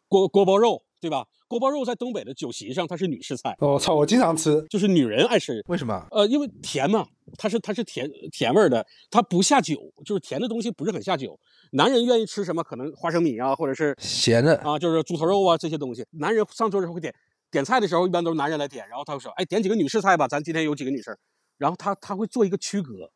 [0.10, 1.26] 锅锅包肉，对吧？
[1.47, 5.64] 锅包肉在东北的酒席上它是女士菜，哦，操，我经常吃，就是女人爱吃。
[5.68, 6.08] 为什么？
[6.12, 9.76] 呃，因为甜嘛，它是它是甜甜味儿的，它不下酒，
[10.06, 11.39] 就是甜的东西不是很下酒。
[11.72, 12.64] 男人愿意吃什么？
[12.64, 16.06] 可能花生米啊，或者是咸的，啊，就是猪头肉啊这些东西。
[16.12, 17.14] 男人上桌的时候会点
[17.50, 21.18] 点菜的时候，一般都是男人来点，然后他会说，哎，点几个女士菜吧，咱今天有几个女士，
[21.58, 23.12] 然后他他会做一个区隔。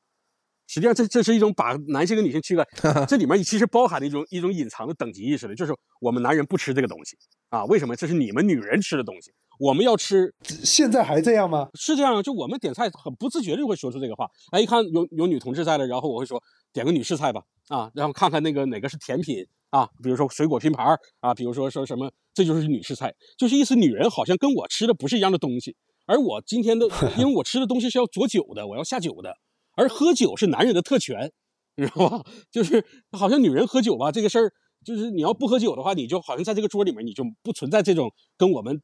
[0.65, 2.65] 实际上这，这是一种把男性跟女性区隔，
[3.05, 7.17] 这里面其实包含了一种一种隐藏的等级意识的，就是我们男人不吃这个东西
[7.54, 7.95] 啊，为什么？
[7.95, 11.70] 这是你们女人吃的东西，我们要吃现在还这样吗？
[11.76, 14.28] 是这样，就我们点菜很不自觉就会说出这个话。
[14.51, 16.41] 哎，一看有有女同志在了，然后我会说
[16.74, 25.76] 点个女士菜吧，啊，然后看看那个哪个是甜品啊，比如说水果拼盘儿啊，比如说说什么，这就是女士菜，就是意思女人好像跟我吃的不是一样的东西，
[26.08, 26.88] 而我今天的，
[27.20, 29.38] 因为我吃的东西是要佐酒的，我要下酒的，
[29.76, 31.32] 而喝酒是男人的特权，
[31.76, 32.24] 你知道吧？
[32.51, 34.51] 就是好像女人喝酒吧这个事儿，
[34.84, 38.81] 就是你要不喝酒的话，你就好像在这个桌里面你就不存在这种跟我们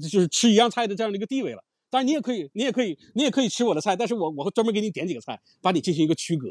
[0.00, 1.62] 就是吃一样菜的这样的一个地位了。
[1.88, 6.48] 当然，你也可以，你也可以，你也可以吃我的菜，但是我我会专门给你点几个菜，把你进行一个区隔，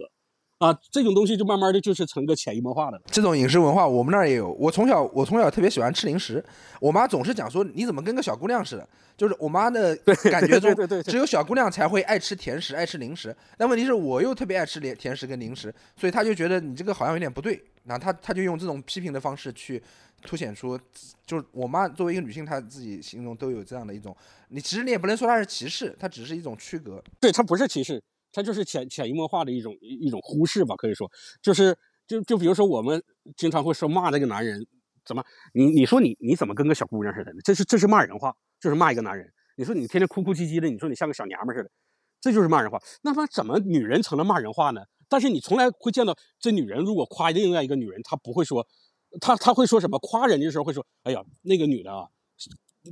[0.57, 3.03] 啊，这种东西就慢慢的就是成个潜移默化的了。
[3.07, 4.49] 这种饮食文化我们那儿也有。
[4.53, 6.43] 我从小我从小特别喜欢吃零食，
[6.79, 9.93] 我妈总是讲说你怎么跟个小姑娘似的，就是我妈的
[10.31, 10.73] 感觉中
[11.03, 13.35] 只有小姑娘才会爱吃甜食，爱吃零食。
[13.57, 19.81] 但问题是我又特别爱吃甜甜食跟零食，所以她就觉得你这个好像有点不对，然后她她就用这种批评的方式去
[20.21, 20.77] 凸显出，
[21.25, 24.15] 就是我妈作为一个女性，她自己心中都有这样的一种，
[24.49, 27.03] 你其实你也不能说她是歧视，她只是一种区隔。
[27.19, 31.09] 对，它不是歧视，它就是潜潜移默化的一种一种忽视吧，可以说，
[31.41, 31.77] 就是
[32.07, 33.01] 就就比如说我们
[33.35, 34.65] 经常会说骂这个男人
[35.05, 35.23] 怎么，
[35.53, 37.39] 你你说你你怎么跟个小姑娘似的呢？
[37.43, 39.31] 这是这是骂人话，就是骂一个男人。
[39.57, 41.69] 你说你天天哭哭唧唧的，你说你像个小娘们似的，
[42.19, 42.77] 这就是骂人话。
[43.03, 44.81] 那么怎么女人成了骂人话呢？
[45.09, 48.65] 但是你从来会见到这女人如果夸另外一个女人，她不会说，
[49.21, 49.97] 她她会说什么？
[49.99, 52.07] 夸人家的时候会说，哎呀，那个女的啊，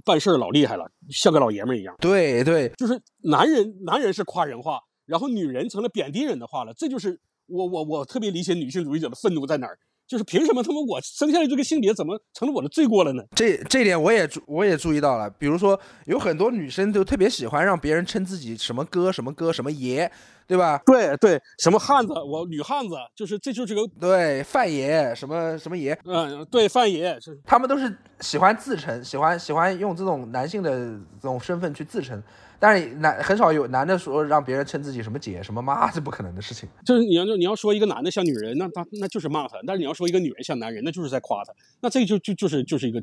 [0.04, 1.96] 办事儿老厉害了，像个老爷们儿一样。
[2.00, 6.74] 对对，就是男人，男人是夸人话，然后女人成了贬低人的话了。
[6.74, 13.24] 这就是我我我特别理解女性主义者的愤怒在哪儿，就是凭什么他们我生下来这个性别怎么成了我的罪过了呢？
[13.36, 20.12] 这这点我也注我也注意到了，比如说有很多女生就特别喜欢让别人称自己什么哥什么哥什么爷，
[20.48, 20.82] 对吧？
[20.86, 32.22] 对对，什么汉子，我女汉子，就是这就是个对，范爷什么什么爷，嗯，对范爷是他们都是喜欢自称，喜欢喜欢用这种男性的这种身份去自称，
[32.60, 36.68] 但是男很少有男的说让别人称自己什么姐什么妈，这不可能的事情。
[36.86, 41.54] 就是你要你要说一个男的像女人，那他那就是骂他；但是你要说一个女人像男人，那就是在夸他。
[41.82, 43.02] 那这就就就是就是一个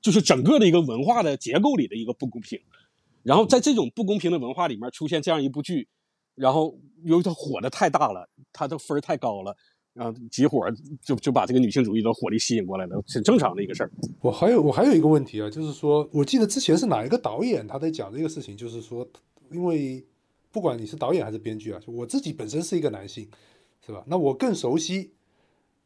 [0.00, 2.58] 就是整个的一个文化的结构里的一个不公平。
[3.22, 5.86] 然后在这种不公平的文化里面出现这样一部剧，
[6.40, 6.74] 然后
[7.04, 9.54] 由于它火的太大了，它的分太高了，
[9.92, 10.66] 然后集火
[11.02, 13.90] 就就把这个女性主义的火力吸引过来了，很正常的一个事儿。
[14.22, 19.06] 我还有我还有一个问题啊，就是说，我记得之前是哪一个导演他在讲这个事情，就是说，
[19.50, 20.04] 因为
[20.50, 23.28] 不管你是导演还是编剧啊，我自己本身是一个男性，
[23.84, 24.02] 是吧？
[24.06, 25.12] 那我更熟悉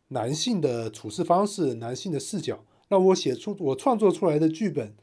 [0.09, 2.65] 男性的处事方式、男性的视角。
[2.89, 4.95] 那我写出我创作出来的剧本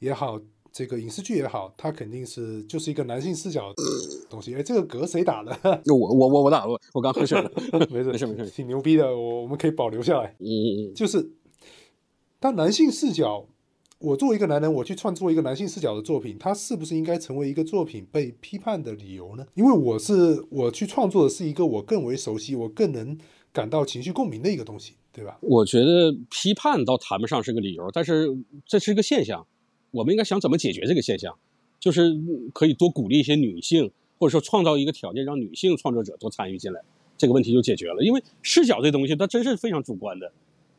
[0.00, 0.40] 也好，
[0.72, 3.82] 这个影视剧也好，它肯定是就是一个男性视角的
[4.28, 4.54] 东西。
[4.54, 5.52] 哎，这个嗝谁打的？
[5.86, 7.50] 我我我我打了，我刚喝水了。
[7.90, 10.36] 没事没事没事挺牛逼的，我我们可以保留下来。
[10.38, 11.30] 嗯嗯嗯，就是
[12.38, 13.46] 当男性视角，
[13.98, 19.46] 我作为一个男人，我去创作一个男性视角的作品，它是不是应该成为一个作品被批判的理由呢？
[19.54, 23.18] 因为我是我去创作的是一个我更为熟悉、我更能
[23.52, 25.36] 感到情绪共鸣的一个东西，对吧？
[25.42, 28.28] 我觉得批判倒谈不上是个理由，但是
[28.64, 29.46] 这是一个现象，
[29.90, 31.36] 我们应该想怎么解决这个现象，
[31.78, 36.80] 就是嗯可以多鼓励一些女性，或者说创造一个条件，让女性创作者多参与进来，
[37.18, 38.02] 这个问题就解决了。
[38.02, 40.32] 因为视角这东西它真是非常主观的，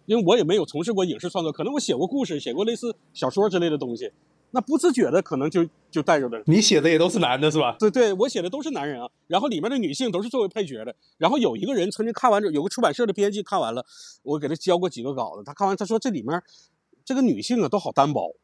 [0.06, 4.12] 因为我也没有从事过影视创作，可能我写过故事，写过类似小说之类的东西，
[4.52, 6.42] 那不自觉的可能就就带着的。
[6.46, 7.76] 你写的也都是男的，是吧？
[7.80, 10.96] 对对，我写的都是男人啊，然后里面的女性都是作为配角的。
[11.18, 13.86] 然后有一个人曾经看完有个出版社的编辑看完了，
[14.24, 16.42] 我给他交过几个稿子，他看完他说这里面
[17.06, 18.36] 这个女性啊都好单薄。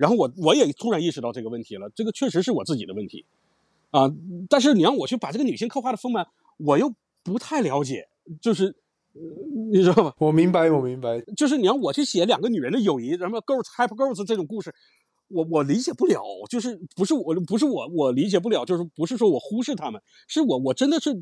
[0.00, 3.26] 然后我我也突然意识到这个问题了，这个确实是我自己的问题
[3.90, 4.10] 啊。
[4.48, 6.26] 但是你让我去把这个女性刻画的丰满，
[6.56, 8.08] 我又不太了解，
[8.40, 8.74] 就是
[9.12, 9.20] 呃
[9.70, 10.14] 你知道吗？
[10.18, 11.20] 我明白，我明白。
[11.36, 14.74] 就是你让我去写两个女人的友谊，什么 girls happy girls 这种故事，
[15.28, 21.14] 我我理解不了，就是不是我不是我我理解不了，就是不是说我忽视他们，是我我真的是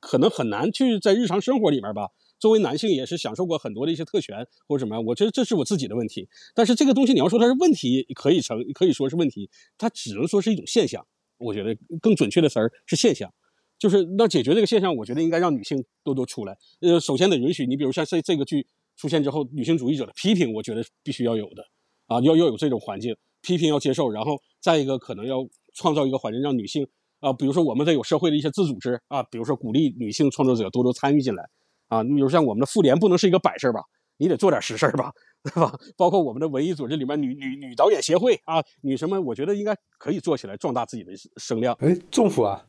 [0.00, 2.08] 可能很难去在日常生活里面吧。
[2.38, 6.28] 作为男性也是享受过很多的一些特权或者什么样，我觉得这是我自己的问题。
[6.54, 11.06] 但是这个东西你要说它是问题，可以成可以说是问题，它只能说是一种现象。
[11.38, 13.32] 我觉得更准确的词儿是现象。
[13.78, 16.56] 就是那解决这个现象，我觉得应该让女性多多出来。
[16.80, 18.66] 呃，首先得允许你，比如像这这个剧
[18.96, 21.62] 出现之后，女性主义者的批评，我觉得必须要有的
[22.06, 26.86] 啊，要要有这种环境，批评要接受，然后再一个可能要创造一个环境，让女性
[27.20, 31.46] 啊，比如说我们得有社会的一些自组织啊，比如说鼓励女性创作者多多参与进来
[31.88, 33.82] 啊，你比如像我们的妇联不能是一个摆设吧，
[34.16, 35.12] 你得做点实事儿吧，
[35.42, 35.78] 对吧？
[35.96, 41.76] 包括我们的文艺组织里面女女女导演协会啊，女什么，我觉得应该可以做起来，壮大自己的声量。
[41.80, 42.66] 哎，仲甫啊，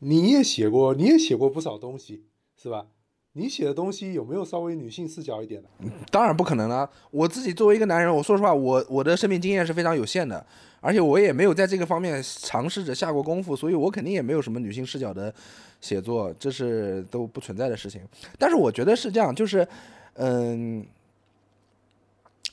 [0.00, 2.24] 你也写过，你也写过不少东西，
[2.56, 2.86] 是吧？
[3.34, 5.68] 你写的东西有没有稍微女性视角一点的？
[6.10, 6.88] 当然不可能了。
[7.10, 10.44] 我自己作为一个男人，我说实话，我我的生命经验是非常有限的，
[10.80, 15.32] 而且我也没有在这个方面尝试着下过功夫，所以我肯定也没有什么女性视角的
[15.80, 18.00] 写作，这是都不存在的事情。
[18.38, 19.66] 但是我觉得是这样，就是，
[20.14, 20.84] 嗯，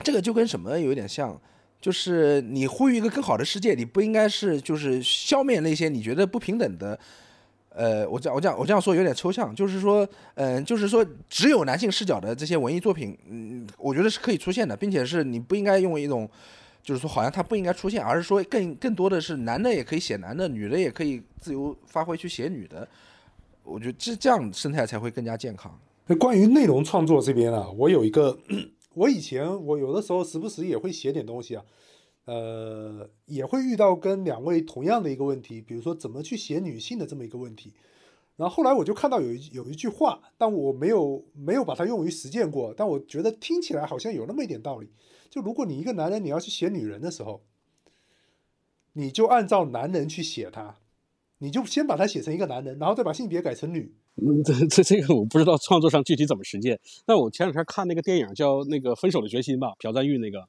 [0.03, 1.39] 这个就跟什么有点像，
[1.81, 6.99] 就是你呼吁一个更好的世界，你不应该是就是消灭那些你觉得不平等的。
[7.77, 16.29] 呃，我这样我这样我这样说有点抽象，就是说，嗯、就是说，只有男性视角的这些文艺作品，嗯，我觉得是可以出现的，并且是你不应该用一种，
[16.81, 22.87] 就是说好像它不应该出现，而是说更更多的是男的也可以写男的，女的也可以自由发挥去写女的，
[23.61, 25.77] 我觉得这这样生态才会更加健康。
[26.07, 28.37] 那关于内容创作这边啊，我有一个，
[28.93, 31.63] 我以前我有的时候时不时也会写点东西啊，
[32.25, 37.73] 呃，也会遇到跟两位同样的一个问题，比如说怎么去写女性的这么一个问题。
[38.35, 44.89] 然后后来我就看到有一有一句话，但我没有没有把它用于实践过，但我觉得听起来好像有那么一点道理。
[45.29, 47.43] 就如果你一个男人你要去写女人的时候，
[48.93, 50.79] 你就按照男人去写他，
[51.37, 53.93] 你就先把他写成一个男人，然后再把性别改成女。
[54.15, 56.79] 嗯，这这这个我不知道创作上具体怎么实践。
[57.05, 60.47] 但我前两天看那个电影叫那个《分手的决心》吧，朴赞郁那个，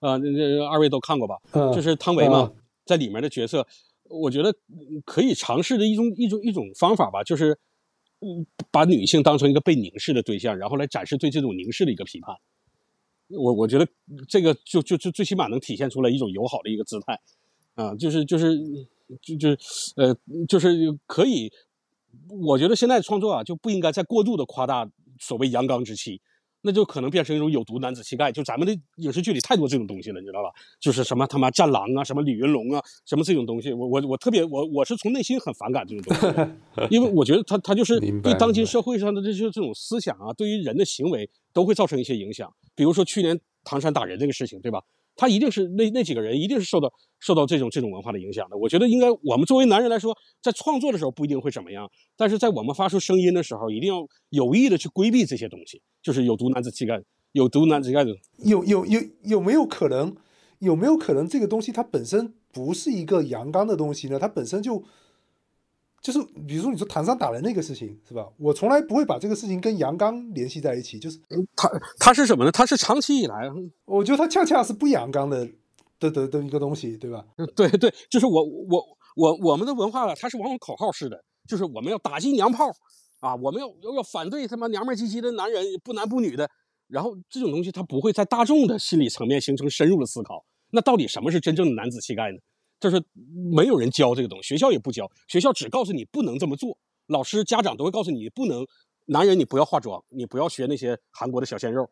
[0.00, 1.36] 呃，那那二位都看过吧？
[1.52, 3.66] 嗯就是汤唯嘛，嗯在里面的角色，
[4.04, 7.58] 我觉得嗯可以尝试的一种一种一种方法吧，就是
[8.20, 12.34] 嗯，把女性当成一个被凝视的对象，然后来展示对这种凝视的一个批判。
[13.28, 13.86] 我我觉得
[14.26, 17.20] 这个就就就最起码能体现出来一种友好的一个姿态，
[17.74, 18.58] 啊，就是就是
[19.20, 19.58] 就就是
[19.96, 20.16] 呃
[20.48, 21.52] 就是可以，
[22.30, 24.90] 我觉得现在创作啊就不应该再过度的夸大
[25.20, 26.22] 所谓阳刚之气，
[26.62, 28.32] 那就可能变成一种有毒男子气概。
[28.32, 30.50] 就咱们的影视剧里太多这种东西了，你知道吧？
[30.80, 42.52] 就是什么他妈战狼啊，什么李云龙啊，什么这种东西，我我我特别我我是从内心很反感这种东西，因为我觉得他他就是对当今社会上的这些这种思想啊，对于人的行为都会造成一些影响。
[42.74, 44.82] 比如说去年唐山打人这个事情，对吧？
[45.18, 48.56] 他一定是那那几个人一定是受到受到这种这种文化的影响的。
[48.56, 57.02] 我觉得应该我们作为男人来说，在创作的时候不一定会怎么样，但是在我们发出声音的时候，一定要有意的去规避这些东西，就是有毒男子气概，
[57.32, 58.10] 有毒男子气概的。
[58.44, 60.16] 有有有有没有可能？
[60.60, 64.18] 有没有可能这个东西它本身不是一个阳刚的东西呢？
[64.18, 64.82] 它本身就
[66.00, 68.26] 就是，比如说你说唐山打人那个事情是吧？
[68.38, 71.18] 我从来不会把这个事情跟阳刚联系在一起，就是
[71.56, 71.68] 他
[71.98, 72.52] 他是什么呢？
[72.52, 73.50] 他是长期以来，
[73.84, 75.48] 我觉得他恰恰是不阳刚的
[75.98, 77.24] 的的的一个东西，对吧？
[77.56, 78.84] 对对，就是我我
[79.16, 82.70] 我我们的文化啊，它是往往口号式的，就是我们要打击娘炮
[83.20, 86.48] 啊，我们要要要反对他妈娘们儿唧唧的男人，不男不女的。
[86.86, 90.42] 然后这种东西它不会在大众的心理层面形成深入的思考。
[90.70, 92.38] 那到底什么是真正的男子气概呢？
[92.80, 93.02] 就是
[93.52, 96.76] 没有人教这个东西，学校也不教，学校只告诉你不能这么做，
[97.06, 98.66] 老师、家长都会告诉你不能。
[99.10, 101.88] 男人，你不要化妆，你不要学那些韩国的小鲜肉，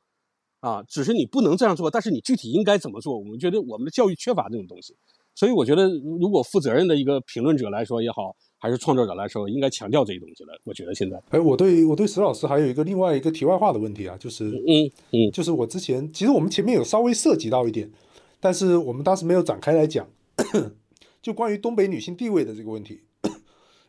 [0.60, 3.18] 啊，只是你不能这样做，但是你具体应该怎么做？
[3.18, 4.94] 我们觉得我们的教育缺乏这种东西，
[5.34, 5.88] 所以我觉得
[6.20, 10.52] 如果负责任的一个评论者来说也好，还是创作者来说，应该强调这些东西了。
[10.64, 17.90] 我觉得现在，哎，我对我对石老师还有一个另外一个题外话的问题啊，就是，嗯嗯，就是我之前其实我们前面有稍微涉及到一点，
[18.38, 20.06] 但是我们当时没有展开来讲，
[21.22, 23.02] 就关于东北女性地位的这个问题。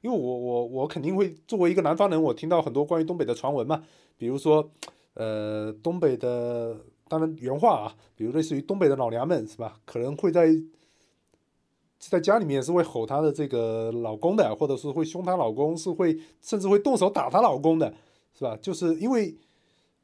[0.01, 3.83] 因为我我我肯定会作为一个南方人，我听到很多关于东北的传闻嘛，
[4.15, 4.69] 比如说，
[5.15, 6.77] 呃，东北的
[7.07, 10.49] 当然原话啊，比如类似于东北的老娘们是吧，可能会在
[11.99, 17.91] 在家里面是会吼她的这个老公的，或者是会凶她老公，是会甚至会动手打她老公的，
[18.37, 18.55] 是吧？
[18.61, 19.35] 就是因为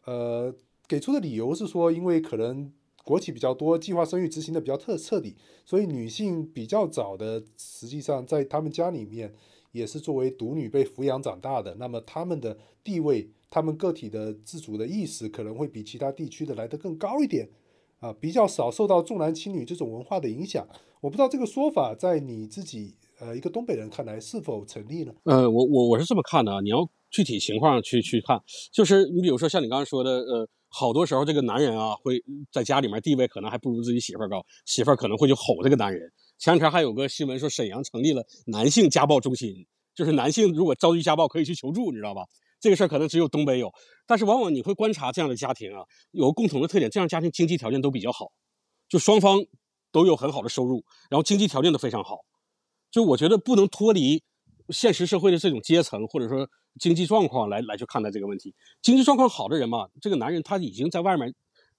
[0.05, 0.53] 呃
[0.87, 2.73] 给出的理由是说，因为可能
[3.03, 5.35] 国企比较多，计划生育执行的比较特彻底，
[5.65, 9.33] 所以女性比较早的，实际上在他们家里面。
[9.73, 17.49] 也是作为独女被抚养长大的，那么他们的地位，他们个体的自主的意识可能会比其他地区的来得更高一点，
[17.99, 20.63] 啊，比较少受到重男轻女这种文化的影响。
[21.01, 25.13] 我不知道这个说法在你自己，呃，一个东北人看来是否成立呢？
[25.23, 28.39] 呃，我我我是这么看的啊，你要具体情况去去看，
[28.71, 32.19] 就是你比如说像你刚刚说的，呃，好多时候这个男人啊会
[32.51, 36.11] 在家里面地位可能还不如自己媳妇儿高，媳妇儿可能会去吼这个男人。
[36.39, 42.23] 前两天还有个新闻说，沈阳成立了男性家暴中心，就是男性如果遭遇家暴可以去求助，你知道吧？
[42.59, 43.71] 这个事儿可能只有东北有，
[44.07, 48.31] 但是往往你会观察这样的家庭啊，有个共同的特点，这样家庭经济条件都比较好，
[48.89, 49.45] 就双方
[49.91, 52.21] 都有很好的收入，然后经济条件都非常好。
[52.89, 54.23] 就我觉得不能脱离
[54.73, 56.49] 现实社会的这种阶层或者说
[56.79, 58.53] 经济状况来来去看待这个问题。
[58.81, 61.33] 经济状况好的人嘛，这个男人他已经在外面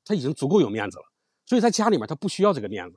[0.04, 1.04] 他已经足够有面子了，
[1.44, 2.96] 所以在家里面他不需要这个面子。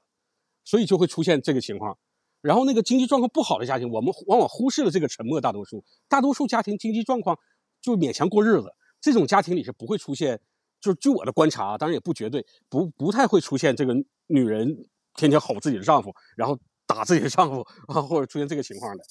[0.70, 1.98] 所以就会出现这个情况，
[2.42, 5.82] 然后那个经济状况不好的家庭，我们往往忽视了这个沉默大多数。
[6.10, 7.40] 大多数家庭经济状况
[7.82, 8.68] 就勉强过日子，
[9.00, 10.38] 这种家庭里是不会出现，
[10.82, 13.96] 就是据我的观察，当然也不绝对，不不太会出现这个
[14.28, 14.68] 女人
[15.16, 19.04] 天天吼自己的丈夫，然后打自己的丈夫啊，或者出现这个情况的，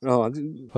[0.00, 0.30] 知道吧？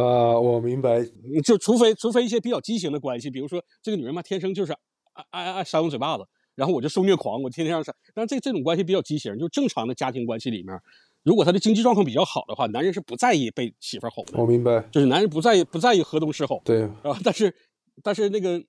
[0.02, 1.04] 啊，我明白，
[1.44, 4.72] 就除非除非一些比较畸形的关系，比如说这个女人嘛，天生就是
[5.14, 6.24] 爱爱爱扇我嘴巴子。
[6.56, 7.94] 然后我就受虐狂，我天天让扇。
[8.12, 10.78] 但是这这种关系比较畸形，就正常的家庭关系里面，
[11.22, 14.38] 如果他的经济状况比较好的话，男人是不在意被媳妇吼的。
[14.38, 16.60] 我明白，就是男人不在意不在意河东狮吼。
[16.62, 17.54] 对，啊，但是
[18.02, 18.62] 但是那个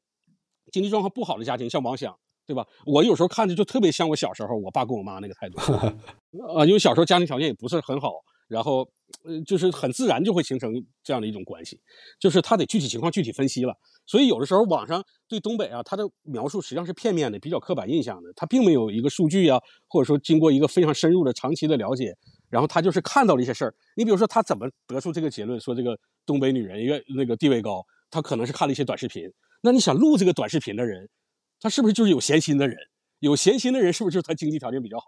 [0.72, 2.16] 经济状况不好的家庭，像王想，
[2.48, 2.66] 对吧？
[2.86, 5.60] 我有时候看着就特别像我小时候我爸跟我妈那个态度
[6.56, 8.14] 啊，因为小时候家庭条件也不是很好，
[8.52, 8.86] 然后
[9.24, 10.70] 呃，就是很自然就会形成
[11.02, 11.80] 这样的一种关系，
[12.20, 13.74] 就是他得具体情况具体分析了。
[14.06, 22.14] 所以有的时候网上对东北啊，他的描述实际上是片面的，比较刻板印象的，他并没有一个数据啊，或者说经过一个非常深入的长期的了解，
[22.50, 23.74] 然后他就是看到了一些事儿。
[23.96, 29.24] 你比如说他怎么得出这个结论，说这个东北女人一个那个地位高，他可能是看了一些短视频。
[29.62, 31.08] 那你想录这个短视频的人，
[31.62, 32.76] 他是不是就是有闲心的人？
[33.20, 35.06] 有闲心的人是不是就是他经济条件比较好？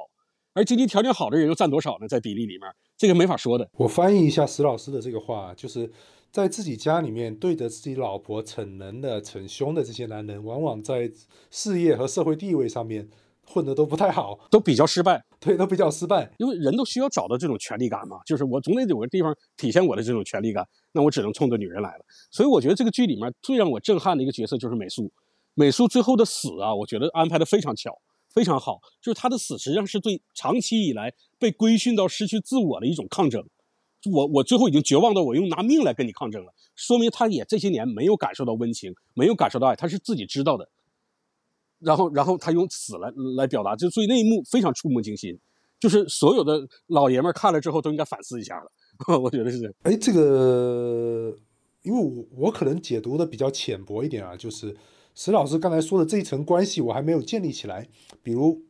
[0.54, 2.08] 而经济条件好的人又占多少呢？
[2.08, 3.70] 在比例里面，这个没法说的。
[3.74, 5.92] 我翻译一下石老师的这个话，就是。
[6.34, 11.08] 在自己家里面对着自己老婆逞能的、逞凶的这些男人，往往在
[11.52, 13.08] 事业和社会地位上面
[13.46, 15.24] 混得都不太好，都比较失败。
[15.40, 16.28] 对，都比较失败。
[16.40, 22.06] 因为人都需要找到这种权利感嘛，就是我总得有个地方体现我的这种权利感，那我只能冲着女人来了。
[22.32, 25.12] 所以我觉得这个剧里面最让我震撼的一个角色就是美素。
[25.54, 27.96] 美素最后的死啊，我觉得安排的非常巧，
[28.34, 28.80] 非常好。
[29.02, 33.44] 就是他的死实际上是对长期以来被规训到失去自我的一种抗争。
[34.12, 40.70] 我我最后已经绝望到我用拿命来跟你抗争了，说明他也这些年没有感受到温情，没有感受到爱，他是自己知道的。
[41.80, 45.40] 然后然后他用死来来表达，就所以那一幕非常触目惊心，
[45.80, 48.70] 就是所有的老爷们看了之后都应该反思一下了。
[49.22, 49.74] 我觉得是。
[49.84, 51.34] 哎，这个，
[51.84, 54.76] 因为我我可能解读的比较浅薄一点啊，就是
[55.16, 57.88] 石老师刚才说的这一层关系我还没有建立起来。
[58.22, 58.62] 比如，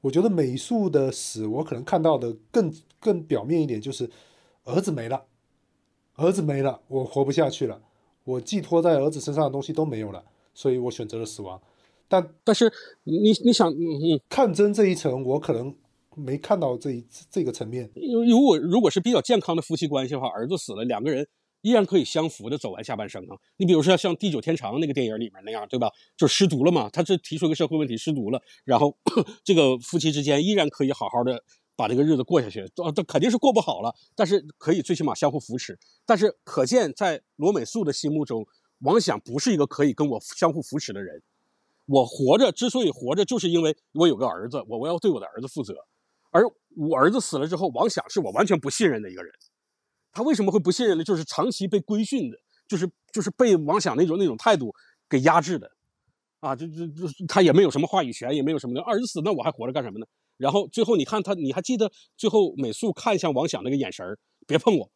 [0.00, 4.10] 我觉得美术的死，我可能看到的更更表面一点，就是。
[4.64, 5.24] 儿子没了，
[6.16, 7.80] 儿子没了，我活不下去了，
[8.24, 10.22] 我寄托在儿子身上的东西都没有了，
[10.52, 11.60] 所以我选择了死亡。
[12.06, 12.70] 但但是
[13.04, 15.74] 你你想，嗯嗯，抗争这一层，我可能
[16.14, 17.90] 没看到这一这个层面。
[18.28, 21.26] 如果如果是比较健康的夫妻关系的话，儿子死了，两个人
[21.62, 23.36] 依然可以相扶的走完下半生啊。
[23.56, 25.90] 你比如说像《地久天长》那个电影里面那样，对吧？
[26.16, 28.96] 就失独了嘛，他这提出一个社会问题，失独了，然后
[29.44, 31.42] 这个夫妻之间依然可以好好的。
[31.76, 35.78] 把这个日子过下去，这这肯定是过不好了，但是可以最起码相互扶持。
[36.04, 38.46] 但是可见，在罗美素的心目中，
[38.80, 41.22] 王想不是一个可以跟我相互扶持的人。
[41.86, 45.74] 我活着之所以活着，就是因为我有个儿子，我我要对我的儿子负责。
[46.30, 46.42] 而
[46.76, 49.32] 我儿子死了之后，王想是我完全不信任的一个人。
[50.12, 51.04] 他为什么会不信任呢？
[51.04, 52.36] 就是长期被规训的，
[52.66, 54.74] 就是就是被王想那种那种态度
[55.08, 55.70] 给压制的，
[56.40, 58.80] 啊，就就就他也没有什么话语权，也没有什么的。
[58.82, 60.06] 儿子死，那我还活着干什么呢？
[60.36, 64.04] 然后最后你看他，你还记得最后美素看向王想那个眼神
[64.46, 64.90] 别碰我，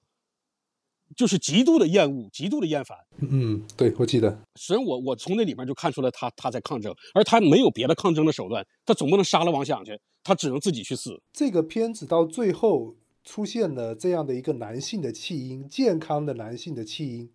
[1.14, 2.98] 就是极度的厌恶，极度的厌烦。
[3.18, 4.30] 嗯，对，我记得。
[4.56, 11.22] 实际上我我从那里面就看出来他他在抗争，而他没有别的抗争的手段，他总不能杀了王想去，他只能自己去死。
[11.32, 12.96] 这个片子到最后。
[13.24, 17.30] 出现了这样的一个男性的弃婴，健康的男性的弃婴，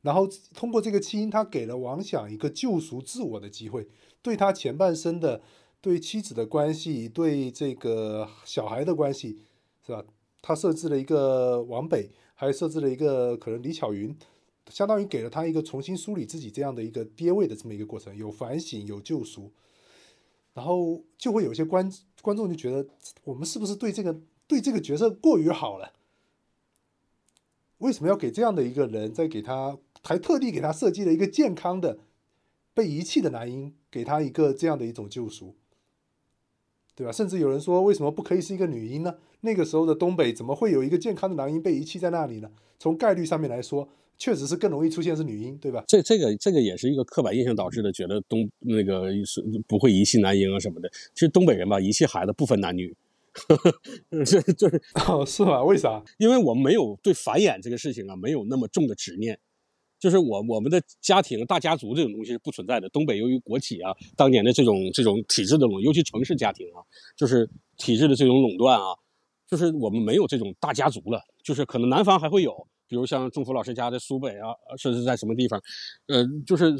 [0.00, 3.86] 然后通过这个弃婴，他给了王想一个救赎自我的机会，
[4.22, 5.42] 对他前半生的
[5.82, 9.38] 对妻子的关系，对这个小孩的关系，
[9.84, 10.02] 是吧？
[10.40, 14.16] 他设置了一个王北，还设置了一个可能李巧云，
[14.70, 19.52] 相当于给了他一个重新梳理自己这样的一个爹位的这么一个过程，有反省，有救赎，
[20.54, 21.92] 然后就会有些观
[22.22, 22.88] 观众就觉得，
[23.24, 24.18] 我们是不是对这个？
[24.46, 25.92] 对这个角色过于好了，
[27.78, 31.98] 为什么要给这样的一个人，再给他还特地给他设计了一个健康的
[32.72, 35.54] 被遗弃的男婴，给他一个这样的一种救赎，
[36.94, 37.12] 对吧？
[37.12, 39.16] 甚至有人说，为什么不可以是一个女婴呢？
[39.40, 42.50] 那个时候的东北怎么会有一个健康的男婴被遗弃在那里呢？
[42.78, 43.88] 从概率上面来说，
[44.18, 45.82] 确实是更容易出现是女婴，对吧？
[45.88, 50.90] 这这个这个也是一个刻板印象导致的，觉得东那个是不会遗弃男婴啊什么的。
[51.14, 52.94] 其实东北人吧，遗弃孩子不分男女。
[54.24, 54.68] 这 这
[55.08, 55.62] 哦，是吗？
[55.62, 56.02] 为啥？
[56.18, 59.38] 因为我们没有对繁衍这个事情啊，没有那么重的执念。
[59.98, 62.88] 就是我我们的家庭大家族这种东西是不存在的。
[62.90, 66.84] 东北由于国企啊，当年的这种这种体制的垄，尤其城市家庭啊，
[67.16, 68.86] 就是体制的这种垄断啊，
[69.48, 71.22] 就是我们没有这种大家族了。
[71.42, 75.58] 就是可能南方还会有，比如像钟福老师家在苏北啊，甚至在什么地方，
[76.08, 76.74] 呃，就是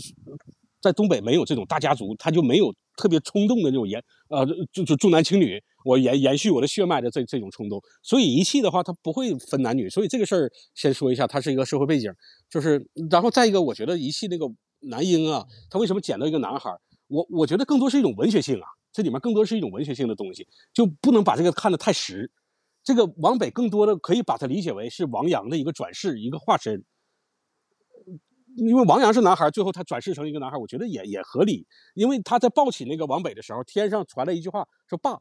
[0.85, 5.59] 在东北没有这种大家族，他就没有特别冲动的那种延呃，就就重男轻女。
[5.83, 12.13] 我延延续我的血脉的这这种冲动，所以遗弃的话，它不会分男女，所以这个事儿先说一下，它是一个社会背景，
[12.51, 14.47] 就是然后再一个，我觉得遗弃那个
[14.81, 16.71] 男婴啊，他为什么捡到一个男孩？
[17.09, 22.31] 我我觉得更多是一种文学性啊，这里面更多是一种文学性的东西，就不能把这个看得太实。
[22.83, 26.85] 这个王北更多的可以把它理解为是王阳的一个转世，一个化身，
[28.57, 35.21] 因为王阳是男孩，最后他转世成一个男孩，我觉得也也合理，因为他在抱起那个王北的时候，天上传来一句话说爸。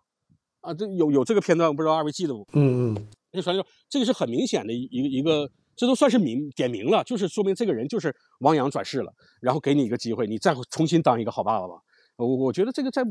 [0.61, 2.47] 啊，这有有这个片段，不知道二位记得不？
[2.53, 11.73] 嗯嗯，那传说这个是很明显的一个一个，这都算是明点明了，就是说明这个人就是王阳转世了，然后给你一个机会，你再重新当一个好爸爸吧。
[12.15, 13.03] 我我觉得这个在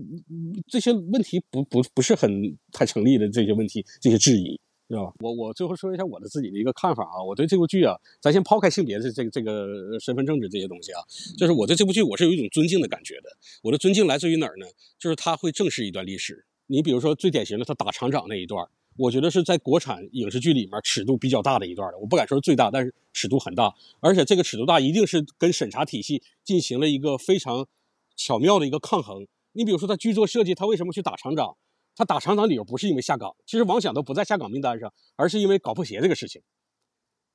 [0.66, 2.30] 这些问题不不不是很
[2.72, 4.58] 太成立的这些问题，这些质疑，
[4.92, 5.12] 知道吧？
[5.20, 11.00] 我我最后说一下我的自己的一个看法啊，我对这部剧啊，咱先抛开性别的这个这个身份政治这些东西啊，
[11.38, 13.30] 就是我对这部剧我是有一种尊敬的感觉的。
[13.62, 14.66] 我的尊敬来自于哪儿呢？
[14.98, 16.44] 就是他会正视一段历史。
[16.66, 18.66] 你比如说最典型的，他打厂长那一段，
[18.96, 21.98] 我觉得是在国产影视剧里面尺度比较大的一段的。
[21.98, 23.74] 我不敢说是最大，但是尺度很大。
[24.00, 27.66] 而且这个尺度大，一定是跟审查体系进行了一个非常
[28.14, 29.26] 巧妙的一个抗衡。
[29.52, 31.56] 你比如说他剧作设计，他为什么去打厂长？
[31.94, 36.42] 他打厂长理由不是因为下岗，其实王想都不在下岗名单上，而是因为搞破鞋这个事情，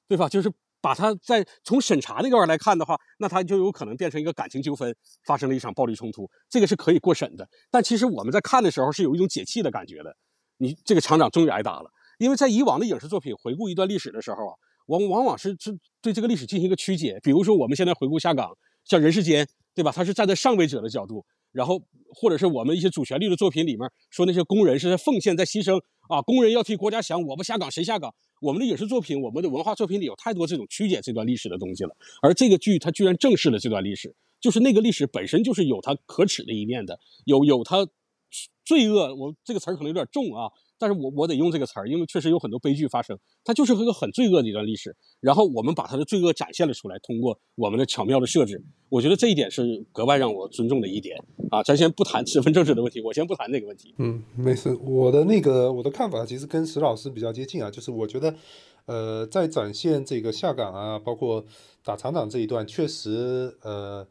[0.08, 0.28] 对吧？
[0.30, 0.52] 就是。
[0.80, 4.96] 把他在从审查那块来看的话，那他就有可能变成一个感情纠纷，
[5.26, 7.50] 发生了一场暴力冲突，这个是可以过审的。
[7.72, 10.16] 但其实我们在看的时候是有一种解气的感觉的。
[10.58, 11.90] 你这个厂长终于挨打了，
[12.20, 14.54] 因为在以往的影视作品回顾一段历史的时候啊，
[14.86, 17.20] 往往往是是对这个历史进行一个曲解。
[17.24, 18.56] 比如说我们现在回顾下岗，
[18.86, 19.44] 像《人世间》，
[19.74, 19.92] 对吧？
[19.92, 21.26] 他是站在上位者的角度，
[21.58, 21.82] 然后
[22.14, 28.14] 或者是我们一些主旋律的作品里面说那些工人是在奉献、在牺牲啊，工人要替国家想，我不下岗谁下岗？
[28.40, 31.90] 我们的影视作品，我们的文化作品里有太多这种曲解这段历史的东西了，
[32.22, 37.88] 而这个剧它居然正视了这段历史，就是那个历史本身就是有它可耻的一面的，有有它
[38.64, 40.52] 罪恶，我这个词儿可能有点重啊。
[40.80, 44.96] 但是我我得用这个词儿，因为确实有很多悲剧发生，它就是一个很罪恶的一段历史。
[45.20, 51.18] 然后我们把它的罪恶展现了出来，通过我们的巧妙的设置，我觉得这一点是格外让我尊重的一点
[51.50, 51.64] 啊。
[51.64, 53.96] 咱先不谈身份政治的问题，我先不谈那个问题。
[53.98, 54.74] 嗯，没事。
[54.76, 58.36] 我的那个我的看法其实跟石老师比较接近啊，就是我觉得，
[58.86, 61.44] 呃，在展现这个下岗啊，包括
[61.84, 64.08] 打厂长这一段，确实呃。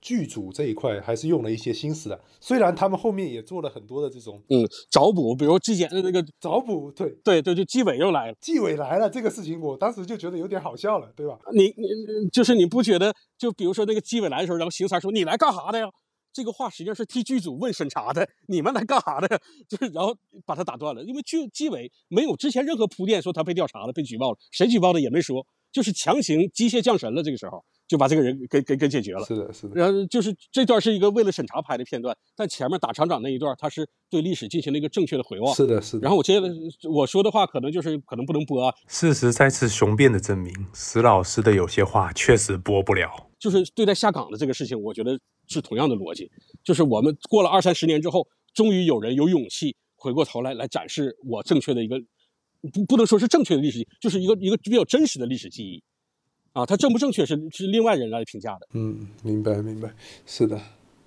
[0.00, 11.38] 剧组这一块还是用了一些心思的，虽然他们后面也做了很多的这种嗯找补，比如纪检的那个找补，对对对，就纪委又来了，纪委来了这个事情，我当时就觉得有点好笑了，对吧？
[11.52, 13.14] 你你就是你不觉得？
[13.36, 15.86] 就比如说那个纪委来的时候，然后邢三说你来干啥的呀？
[16.32, 19.28] 这个话实际上是替剧组问审查的，你们来干啥的？
[19.68, 20.14] 就是然后
[20.46, 27.22] 把他打断了，因为剧纪委没有之前任何铺垫说他被调查了、被举报了，谁举报的也没说，就是强行机械降神了。
[27.22, 27.62] 这个时候。
[27.90, 29.24] 就把这个人给给给解决了。
[29.24, 35.52] 是的，是的，然后就是这段是一个为了审查拍的片段，但前面打厂长那一段，他是对历史进行了一个正确的回望。
[35.52, 36.02] 是的，是的。
[36.02, 36.46] 然后我接着
[36.88, 38.72] 我说的话，可能就是可能不能播啊。
[38.86, 43.10] 事实再次雄辩的证明，石老师的有些话确实播不了。
[43.40, 45.18] 就是对待下岗的这个事情，我觉得
[45.48, 46.30] 是同样的逻辑。
[46.62, 51.98] 就是我们过了二三十年之后，终于有人有勇气回过头来来展示我正确的一个，
[52.72, 55.82] 不不能说是正确的历史，就是一个一个比较真实的历史记忆。
[56.52, 58.66] 啊，它正不正确是是另外人来评价的。
[58.72, 59.94] 嗯，明白明白，
[60.26, 60.60] 是的，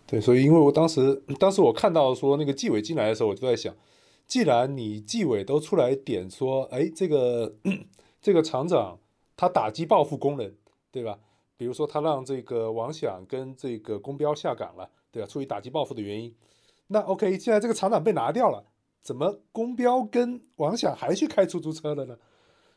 [0.08, 3.76] 对，所以因为我当时当时我看到说那个纪委进来的时候，我就在想，
[4.26, 7.54] 既然你纪委都出来点说，哎，这个
[8.22, 8.98] 这个厂长
[9.36, 10.56] 他打击报复工人，
[10.92, 11.20] 对吧？
[11.58, 15.28] 比如说他让这个王想跟这个公标下岗了，对吧？
[15.28, 16.34] 出于打击报复的原因，
[16.88, 18.64] 那 OK，现在这个厂长被拿掉了，
[19.02, 22.18] 怎么公标跟王想还去开出租车了呢？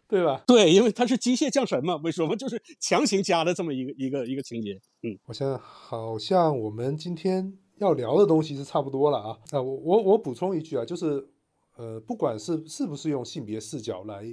[0.09, 0.45] 对吧？
[0.47, 4.81] 对，因为它是机械降神嘛，为什么就是强行加的这么一个一个一个情节？
[5.03, 9.39] 嗯，我想好像我们今天要聊的东西是差不多了啊。
[9.51, 11.28] 啊，我我我补充一句啊，就是
[11.74, 14.33] 呃，不管是是不是用性别视角来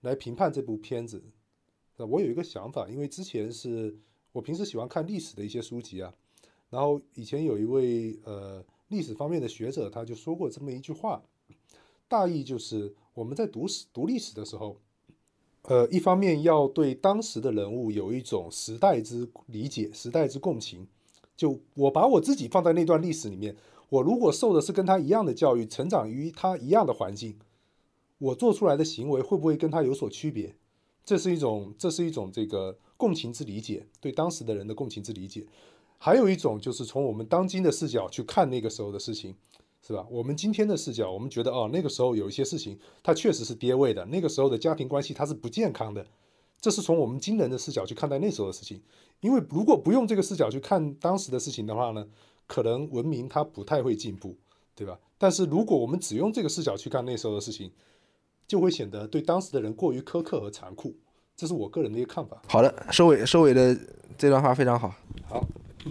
[0.00, 1.22] 来评判这部片子，
[1.96, 3.96] 啊，我有一个想法，因为之前是
[4.32, 6.12] 我平时喜欢看历史的一些书籍啊，
[6.68, 11.22] 然后以前有一位呃历史方面的学者，他就说过这么一句话，
[12.08, 12.92] 大意就是。
[13.14, 14.76] 我们在读史、读历史的时候，
[15.62, 20.86] 呃，一方面要对当时的人物有一种时代之理解、时代之共情。
[21.36, 23.56] 就我把我自己放在那段历史里面，
[23.88, 27.36] 我如果受的是跟他一样的教育，成长于他一样的环境，
[28.18, 30.56] 我做出来的行为会不会跟他有所区别？
[31.04, 35.46] 这是一种，这是一种这个共情之理解，对当时的人的共情之理解。
[35.98, 39.36] 还有一种就是从我们当今的视角去看那个时候的事情。
[39.86, 40.06] 是吧？
[40.10, 44.02] 我们今天的视角，我们觉得哦，那个时候有一些事情，它确实是跌位的。
[44.06, 46.06] 那个时候的家庭关系它是不健康的，
[46.58, 48.80] 这是从我们今人的视角去看待那时候的事情。
[49.20, 52.06] 因为如果不用这个视角去看当时的事情的话呢，
[52.46, 54.34] 可能文明它不太会进步，
[54.74, 54.98] 对吧？
[55.18, 57.70] 但是如果我们只用这个视角去看那时候的事情，
[58.48, 60.94] 就会显得对当时的人过于苛刻和残酷。
[61.36, 62.40] 这是我个人的一个看法。
[62.48, 63.78] 好的，收尾收尾的
[64.16, 64.94] 这段话非常好。
[65.28, 65.46] 好。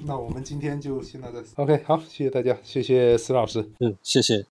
[0.05, 1.43] 那我们今天就先到这。
[1.55, 3.67] OK，好，谢谢大家，谢谢石老师。
[3.79, 4.45] 嗯，谢谢。